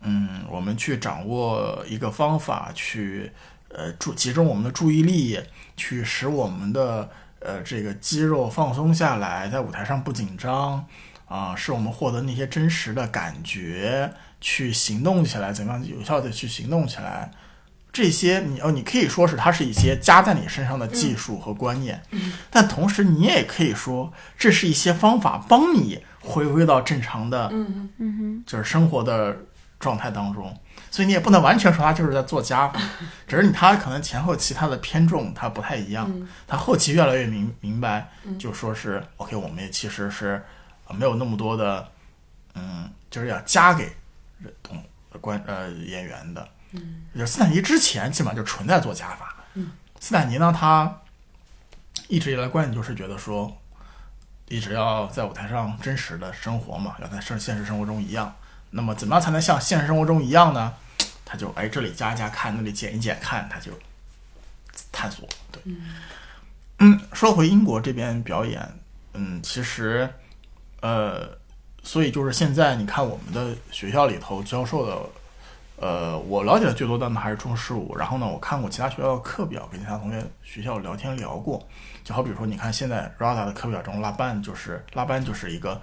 [0.01, 3.30] 嗯，我们去掌握一个方法，去
[3.68, 5.41] 呃注集中我们的注意力，
[5.76, 10.84] 去使我们的呃这个肌肉放松下来，在舞台上不紧张
[11.26, 17.30] 啊，使我们获得那些真实的感觉，去行动起来，怎么样有效的去行动起来。
[17.93, 22.01] 这些你哦，你可以说是它是一些加在你身上的技术和观念，
[22.49, 29.36] 但同时你也可以说这是一些方法帮你回归到正常的，嗯就是生活的
[29.78, 30.57] 状态当中。
[30.93, 32.80] 所以你也不能完全说他就是在做加法，
[33.26, 40.43] 只是你他可能前后期他的偏重他不太一样，嗯他后期越来越明明白，嗯就说是 OK，我们也其实是
[40.86, 41.88] 呃没有那么多的，
[42.55, 43.93] 嗯，就是要加给
[44.38, 44.82] 人同
[45.20, 46.49] 观呃演员的。
[46.73, 49.35] 嗯，就斯坦尼之前基本上就纯在做加法。
[49.55, 51.01] 嗯，斯坦尼呢，他
[52.07, 53.57] 一直以来观点就是觉得说，
[54.47, 58.33] 一直要在舞台上真实的生活嘛，要在现现实生活中一样。
[58.71, 60.73] 那么怎么样才能像现实生活中一样呢？
[61.25, 63.73] 他就哎这里加一加看，那里减一减看，他就
[64.93, 65.29] 探索。
[65.51, 65.61] 对，
[66.79, 68.61] 嗯，说回英国这边表演，
[69.14, 70.09] 嗯，其实
[70.81, 71.37] 呃，
[71.83, 75.20] 所以就是现在你看我们的学校里头教授的。
[75.81, 81.66] 呃，我了解的最多的呢还是中十五，然后呢，我看过其他学校的课表，跟其他同学学校聊天聊过，
[82.05, 85.81] 就好比说，你看现在 RADA 的课表中，拉班就是拉班就是一个，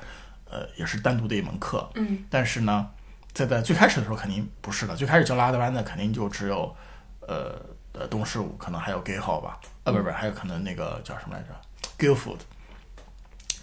[0.49, 2.87] 呃，也是单独的一门课，嗯但是呢，
[3.33, 6.75] 在在最开始的时候肯定不是的，最开始教拉德班的肯定就只有，
[7.21, 7.59] 呃
[7.93, 11.49] 呃东十五，可能还有 Gay 号吧，啊不是不是，还有可能那个叫什么来着
[11.97, 12.37] ，Guildford，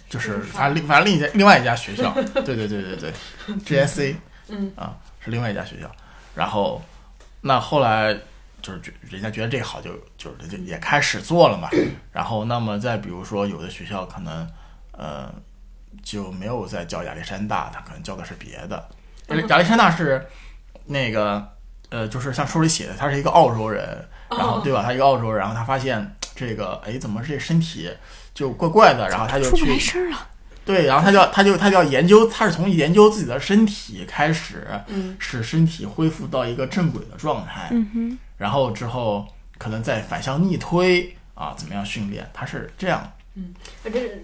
[0.09, 3.13] 就是 反正另反正另一家另外一家学校，对对对对对，
[3.85, 4.15] GSA，
[4.49, 4.73] 嗯。
[4.75, 5.89] 啊是另外一家学校，
[6.35, 6.81] 然后
[7.41, 8.13] 那后来
[8.61, 11.69] 就是觉人家觉得这个好就就是就也开始做了嘛，
[12.11, 14.47] 然后那么再比如说有的学校可能
[14.91, 15.33] 呃
[16.03, 18.89] 就没有再教亚历山大，他可能教的是别的。
[19.47, 20.27] 亚历山大是
[20.85, 21.47] 那个
[21.89, 24.83] 呃，就是像书里写的，他是一个澳洲人，然后对吧？
[24.83, 27.89] 他一个澳洲人，然后他发现这个哎，怎么这身体
[28.33, 30.27] 就怪怪的，然后他就出不来去声了。
[30.65, 39.27] 对，然后他就要他就他就要研究，他是从研究自己的身体开始，嗯使身体恢复到一个正轨的状态，嗯哼，然后之后
[39.59, 42.27] 可能再反向逆推啊，怎么样训练？
[42.33, 42.99] 他是这样。
[42.99, 43.13] 啊，
[43.83, 44.23] 这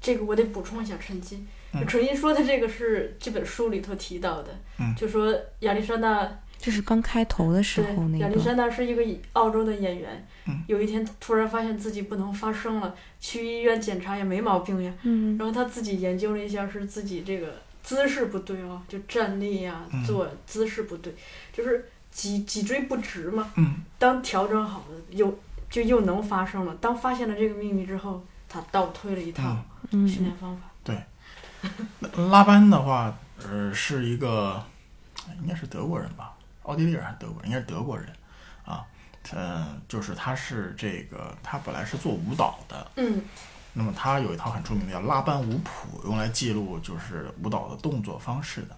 [0.00, 1.84] 这个我得补充一下，陈基嗯。
[1.86, 6.28] 陈一说的这个是这本书里头提到的，嗯就说亚历山大
[6.62, 9.02] 这是刚开头的时候那个，亚历山大是一个
[9.32, 21.12] 澳洲的演员，嗯有一天突然发现自己不能发声了，去医院检查也没毛病呀，嗯然后他自己研究了一下，是自己这个姿势不对啊，就站立呀、嗯坐姿势不对，
[21.52, 23.50] 就是脊脊椎不直嘛。
[23.56, 25.36] 嗯当调整好了，又
[25.68, 26.76] 就又能发声了。
[26.80, 29.56] 当发现了这个秘密之后，他倒推了一套
[29.90, 30.62] 嗯，训嗯练方法。
[30.84, 30.96] 对
[32.28, 33.12] 拉班的话，
[33.44, 34.62] 呃，是一个
[35.40, 37.50] 应该是德国人吧，奥地利人还是德国人？
[37.50, 38.08] 应该是德国人
[38.64, 38.84] 啊。
[39.32, 43.22] 嗯，就是他是这个，他本来是做舞蹈的，嗯
[43.72, 48.76] 那么他有一套很著名的叫拉班舞谱，用来记录就是舞蹈的动作方式的。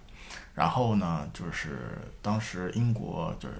[0.53, 3.55] 然后呢，就是当时英国就是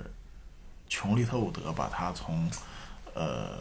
[0.88, 2.49] 琼利特伍德把他从
[3.13, 3.57] 呃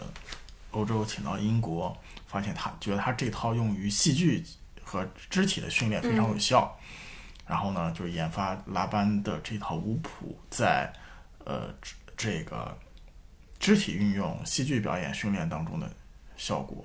[0.71, 1.97] 欧洲请到英国，
[2.27, 4.45] 发现他觉得他这套用于戏剧
[4.85, 6.79] 和肢体的训练非常有效。
[7.47, 10.93] 然后呢，就研发拉班的这套舞谱在
[11.45, 12.77] 呃这这个
[13.59, 15.91] 肢体运用、戏剧表演训练当中的
[16.37, 16.85] 效果。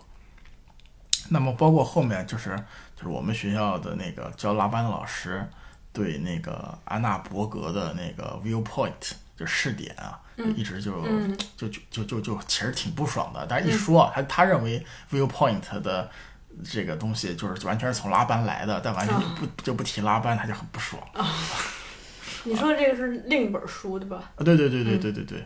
[1.29, 2.55] 那么包括后面就是
[2.95, 5.47] 就是我们学校的那个教拉班的老师，
[5.93, 10.19] 对那个安娜伯格的那个 viewpoint 就试点啊，
[10.55, 13.45] 一直就、嗯就就就就就其实挺不爽的。
[13.47, 16.09] 但是一说啊他他认为 viewpoint 的
[16.63, 21.01] 这个东西就是完全是从拉班来的，但完全就不、就不提拉班，他就很不爽。
[22.45, 24.31] 你说这个是另一本书对吧？
[24.35, 25.45] 啊，对对对对对对对，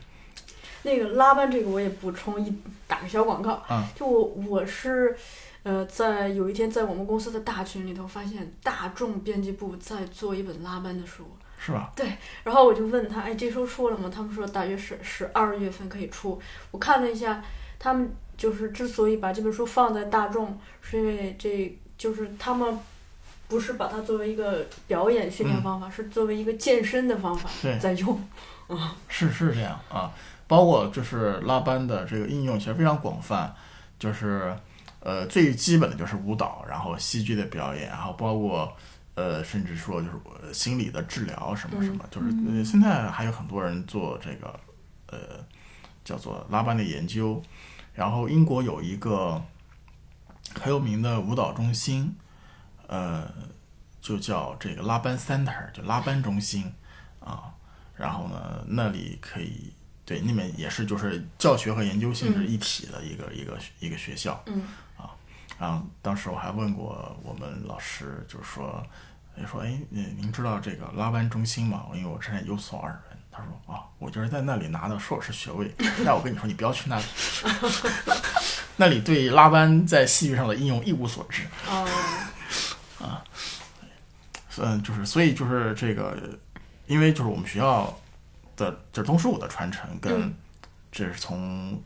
[0.84, 2.56] 那个拉班这个我也补充一
[2.88, 5.16] 打个小广告，嗯就我我是，
[5.64, 11.26] 呃，在有一天在我们公司的大群里头发现大众编辑部在做一本拉班的书，
[11.58, 11.92] 是吧？
[11.96, 12.06] 对
[12.44, 14.12] 然后我就问他，哎，这书出了吗？
[14.14, 16.40] 他们说大约是十二月份可以出。
[16.70, 17.44] 我看了一下，
[17.80, 22.78] 他们就是之所以把这本书放在大众，是因为这就是他们
[23.48, 28.16] 不是把它作为一个表演训练方法，是作为一个健身的方法对在用。
[28.68, 30.12] 啊 是是这样啊，
[30.48, 33.54] 包括就是拉班的这个应用其实非常广泛，
[34.00, 34.56] 就是
[35.02, 38.76] 呃最基本的就是舞蹈，然后戏剧的表演，然后包括
[39.16, 44.60] 呃甚至说就是呃心理的治疗什么什么，就是呃现在还有很多人做这个
[45.08, 45.46] 呃
[46.04, 47.44] 叫做拉班的研究，
[47.94, 49.42] 然后英国有一个
[50.56, 52.16] 很有名的舞蹈中心，
[52.88, 53.32] 呃
[54.02, 56.74] 就叫这个拉班 Center，就拉班中心
[57.20, 57.54] 啊。
[57.96, 59.72] 然后呢，那里可以
[60.04, 64.44] 对那边也是就是教学和研究性质一体的一个、一个一个学校。
[64.48, 64.64] 嗯
[64.98, 65.12] 啊，
[65.60, 68.84] 然后当时我还问过我们老师，就是说，
[69.38, 71.86] 哎说哎，您您知道这个拉班中心吗？
[71.94, 73.13] 因为我之前有所耳闻。
[73.34, 75.74] 他说啊，我就是在那里拿的硕士学位。
[76.06, 77.04] 那我跟你说，你不要去那里，
[78.78, 81.44] 那里对拉班在戏剧上的应用一无所知。
[81.68, 81.88] 哦，
[84.60, 86.16] 嗯，就是所以就是这个，
[86.86, 87.92] 因为就是我们学校
[88.56, 90.34] 的就是东十五的传承跟嗯
[90.92, 91.82] 这是从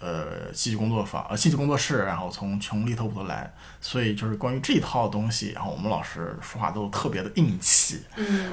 [0.00, 8.02] 呃戏剧工作坊呃戏剧工作室，然后从琼利特伍德来，所以就是关于这一套东西，然后我们老师说话都特别的硬气。
[8.16, 8.50] 嗯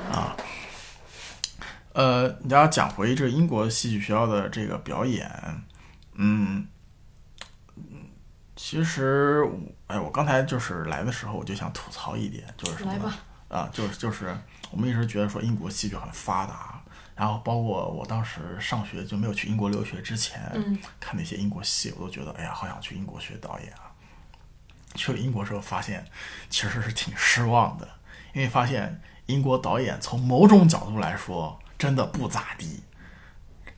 [1.97, 5.27] 呃，你要讲回这英国戏剧学校的这个表演，
[6.13, 6.67] 嗯，
[8.55, 13.11] 其实我哎，我刚才就是来的时候我就想吐槽一点，就是什么呢？
[13.47, 14.37] 啊，就是就是
[14.69, 16.79] 我们一直觉得说英国戏剧很发达，
[17.15, 23.89] 然后包括我当时上学就没有去英国留学之前，嗯看那些英国戏，我都觉得哎呀，好想去英国学导演啊。
[24.93, 26.05] 去了英国之后，发现
[26.47, 27.89] 其实是挺失望的，
[28.35, 32.81] 因为发现英国导演从某种角度来说真的不咋地，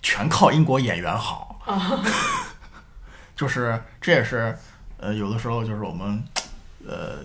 [0.01, 1.59] 全靠英国演员好。
[3.35, 4.57] 就是这也是
[4.97, 6.23] 呃，有的时候就是我们
[6.85, 7.17] 呃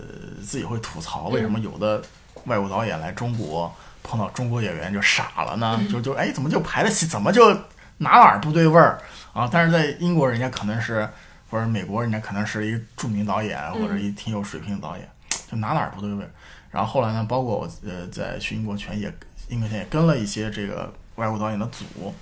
[0.43, 2.01] 自己会吐槽，为什么有的
[2.45, 3.73] 外国导演来中国
[4.03, 5.81] 碰到中国演员就傻了呢？
[5.91, 7.51] 就就哎，怎么就排的戏怎么就
[7.97, 9.01] 哪哪儿不对味儿
[9.33, 9.49] 啊？
[9.51, 11.09] 但是在英国人家可能是
[11.49, 15.09] 或者美国人家可能是一个著名导演或者一挺有水平的导演，
[15.49, 16.29] 就哪哪儿不对味儿。
[16.71, 19.13] 然后后来呢，包括我呃在去英国前也
[19.49, 22.13] 英国前也跟了一些这个外国导演的组，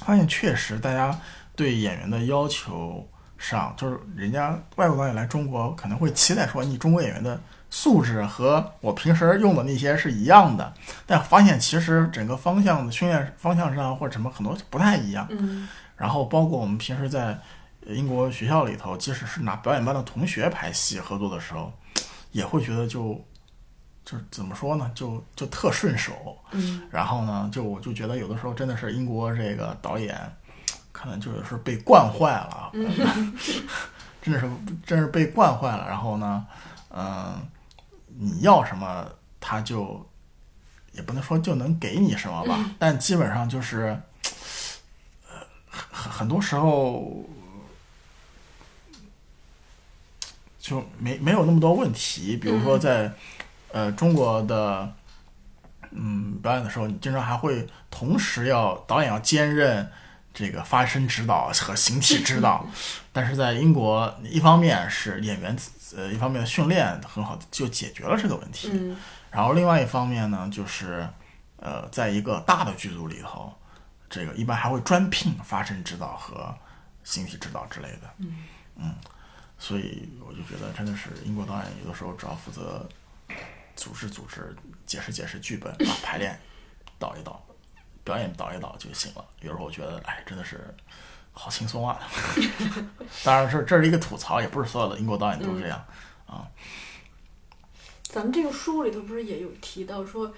[0.00, 1.18] 发现确实大家
[1.54, 3.08] 对演员的要求
[3.38, 10.72] 上，就是人家外国导演来中国可能会期待说你中国演员的素质和我平时用的那些是一样的，
[11.04, 15.26] 但发现其实整个方向的训练方向上或者什么很多不太一样。
[15.30, 17.28] 嗯然后包括我们平时在
[17.86, 21.72] 呃英国学校里头，即使是拿表演班的同学排戏合作的时候，
[22.32, 23.18] 也会觉得就
[24.06, 26.38] 就是怎么说呢，就就特顺手。
[26.52, 30.16] 嗯然后呢，就我就觉得有的时候真的是英国这个导演，
[30.92, 32.70] 可能就是被惯坏了，
[34.22, 34.48] 真的是
[34.86, 35.86] 真是被惯坏了。
[35.88, 36.46] 然后呢，
[36.90, 37.34] 嗯、
[38.16, 39.06] 你要什么
[39.40, 40.08] 他就
[40.92, 44.00] 也不能说就能给你什么吧，但基本上就是，
[45.28, 45.36] 呃，
[45.90, 47.24] 很很多时候
[50.58, 52.36] 就没没有那么多问题。
[52.36, 53.12] 比如说在、
[53.76, 54.90] 呃中国的
[55.90, 59.86] 嗯表演的时候，你经常还会同时要导演要兼任
[60.32, 62.66] 这个发声指导和形体指导，
[63.12, 65.54] 但是在英国，一方面是演员
[65.94, 68.70] 呃一方面的训练很好，就解决了这个问题。
[68.72, 68.96] 嗯
[69.30, 71.06] 然后另外一方面呢，就是
[71.58, 73.52] 呃，在一个大的剧组里头，
[74.08, 76.54] 这个一般还会专聘发声指导和
[77.04, 78.10] 形体指导之类的。
[78.76, 78.94] 嗯
[79.58, 82.86] 所以我就觉得真的是英国导演有的时候只要负责
[83.76, 86.36] 组织组织、解释解释剧本、把排练
[86.98, 87.40] 导一导、
[88.02, 89.24] 表演导一导就行了。
[89.40, 90.74] 有时候我觉得，哎，真的是
[91.32, 92.00] 好轻松啊。
[93.22, 95.84] 当然，是这是一个吐槽，也不是所有的英国导演都是这样
[96.26, 96.48] 啊。
[98.02, 100.32] 咱们这个书里头不是也有提到说，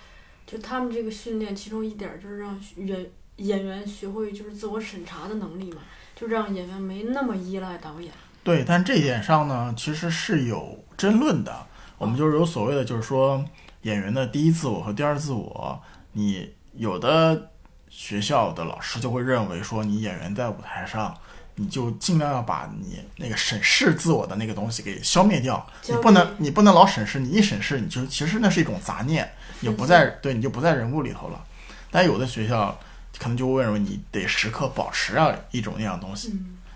[0.45, 5.82] 就他们这个训练，其中一点儿就是让演演员学会就是自我审查的能力嘛，
[6.16, 8.12] 就让演员没那么依赖导演。
[8.43, 11.66] 对，但这一点上呢，其实是有争论的。
[11.99, 13.44] 我们就是有所谓的，就是说，
[13.82, 15.80] 演员的第一自我和第二自我，
[16.12, 17.51] 你有的
[17.88, 21.12] 学校的老师就会认为说，你演员在舞台上，
[21.57, 29.28] 你就尽量要把你那个审视自我的那个东西给消灭掉，你不能你不能老审视，你一审视你就其实那是一种杂念，
[29.61, 31.44] 你不在对你就不在人物里头了。
[31.90, 32.78] 但有的学校
[33.18, 36.32] 可能就会认为你得时刻保持啊一种那样东西，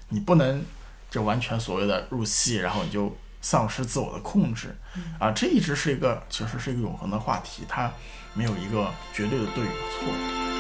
[0.08, 0.64] 你不能
[1.10, 4.74] 就完全所谓的入戏，然后你就丧失自我的控制
[5.18, 7.93] 啊，这一直是一个其实是一个永恒的话题，它
[8.32, 10.51] 没有一个绝对的对与错。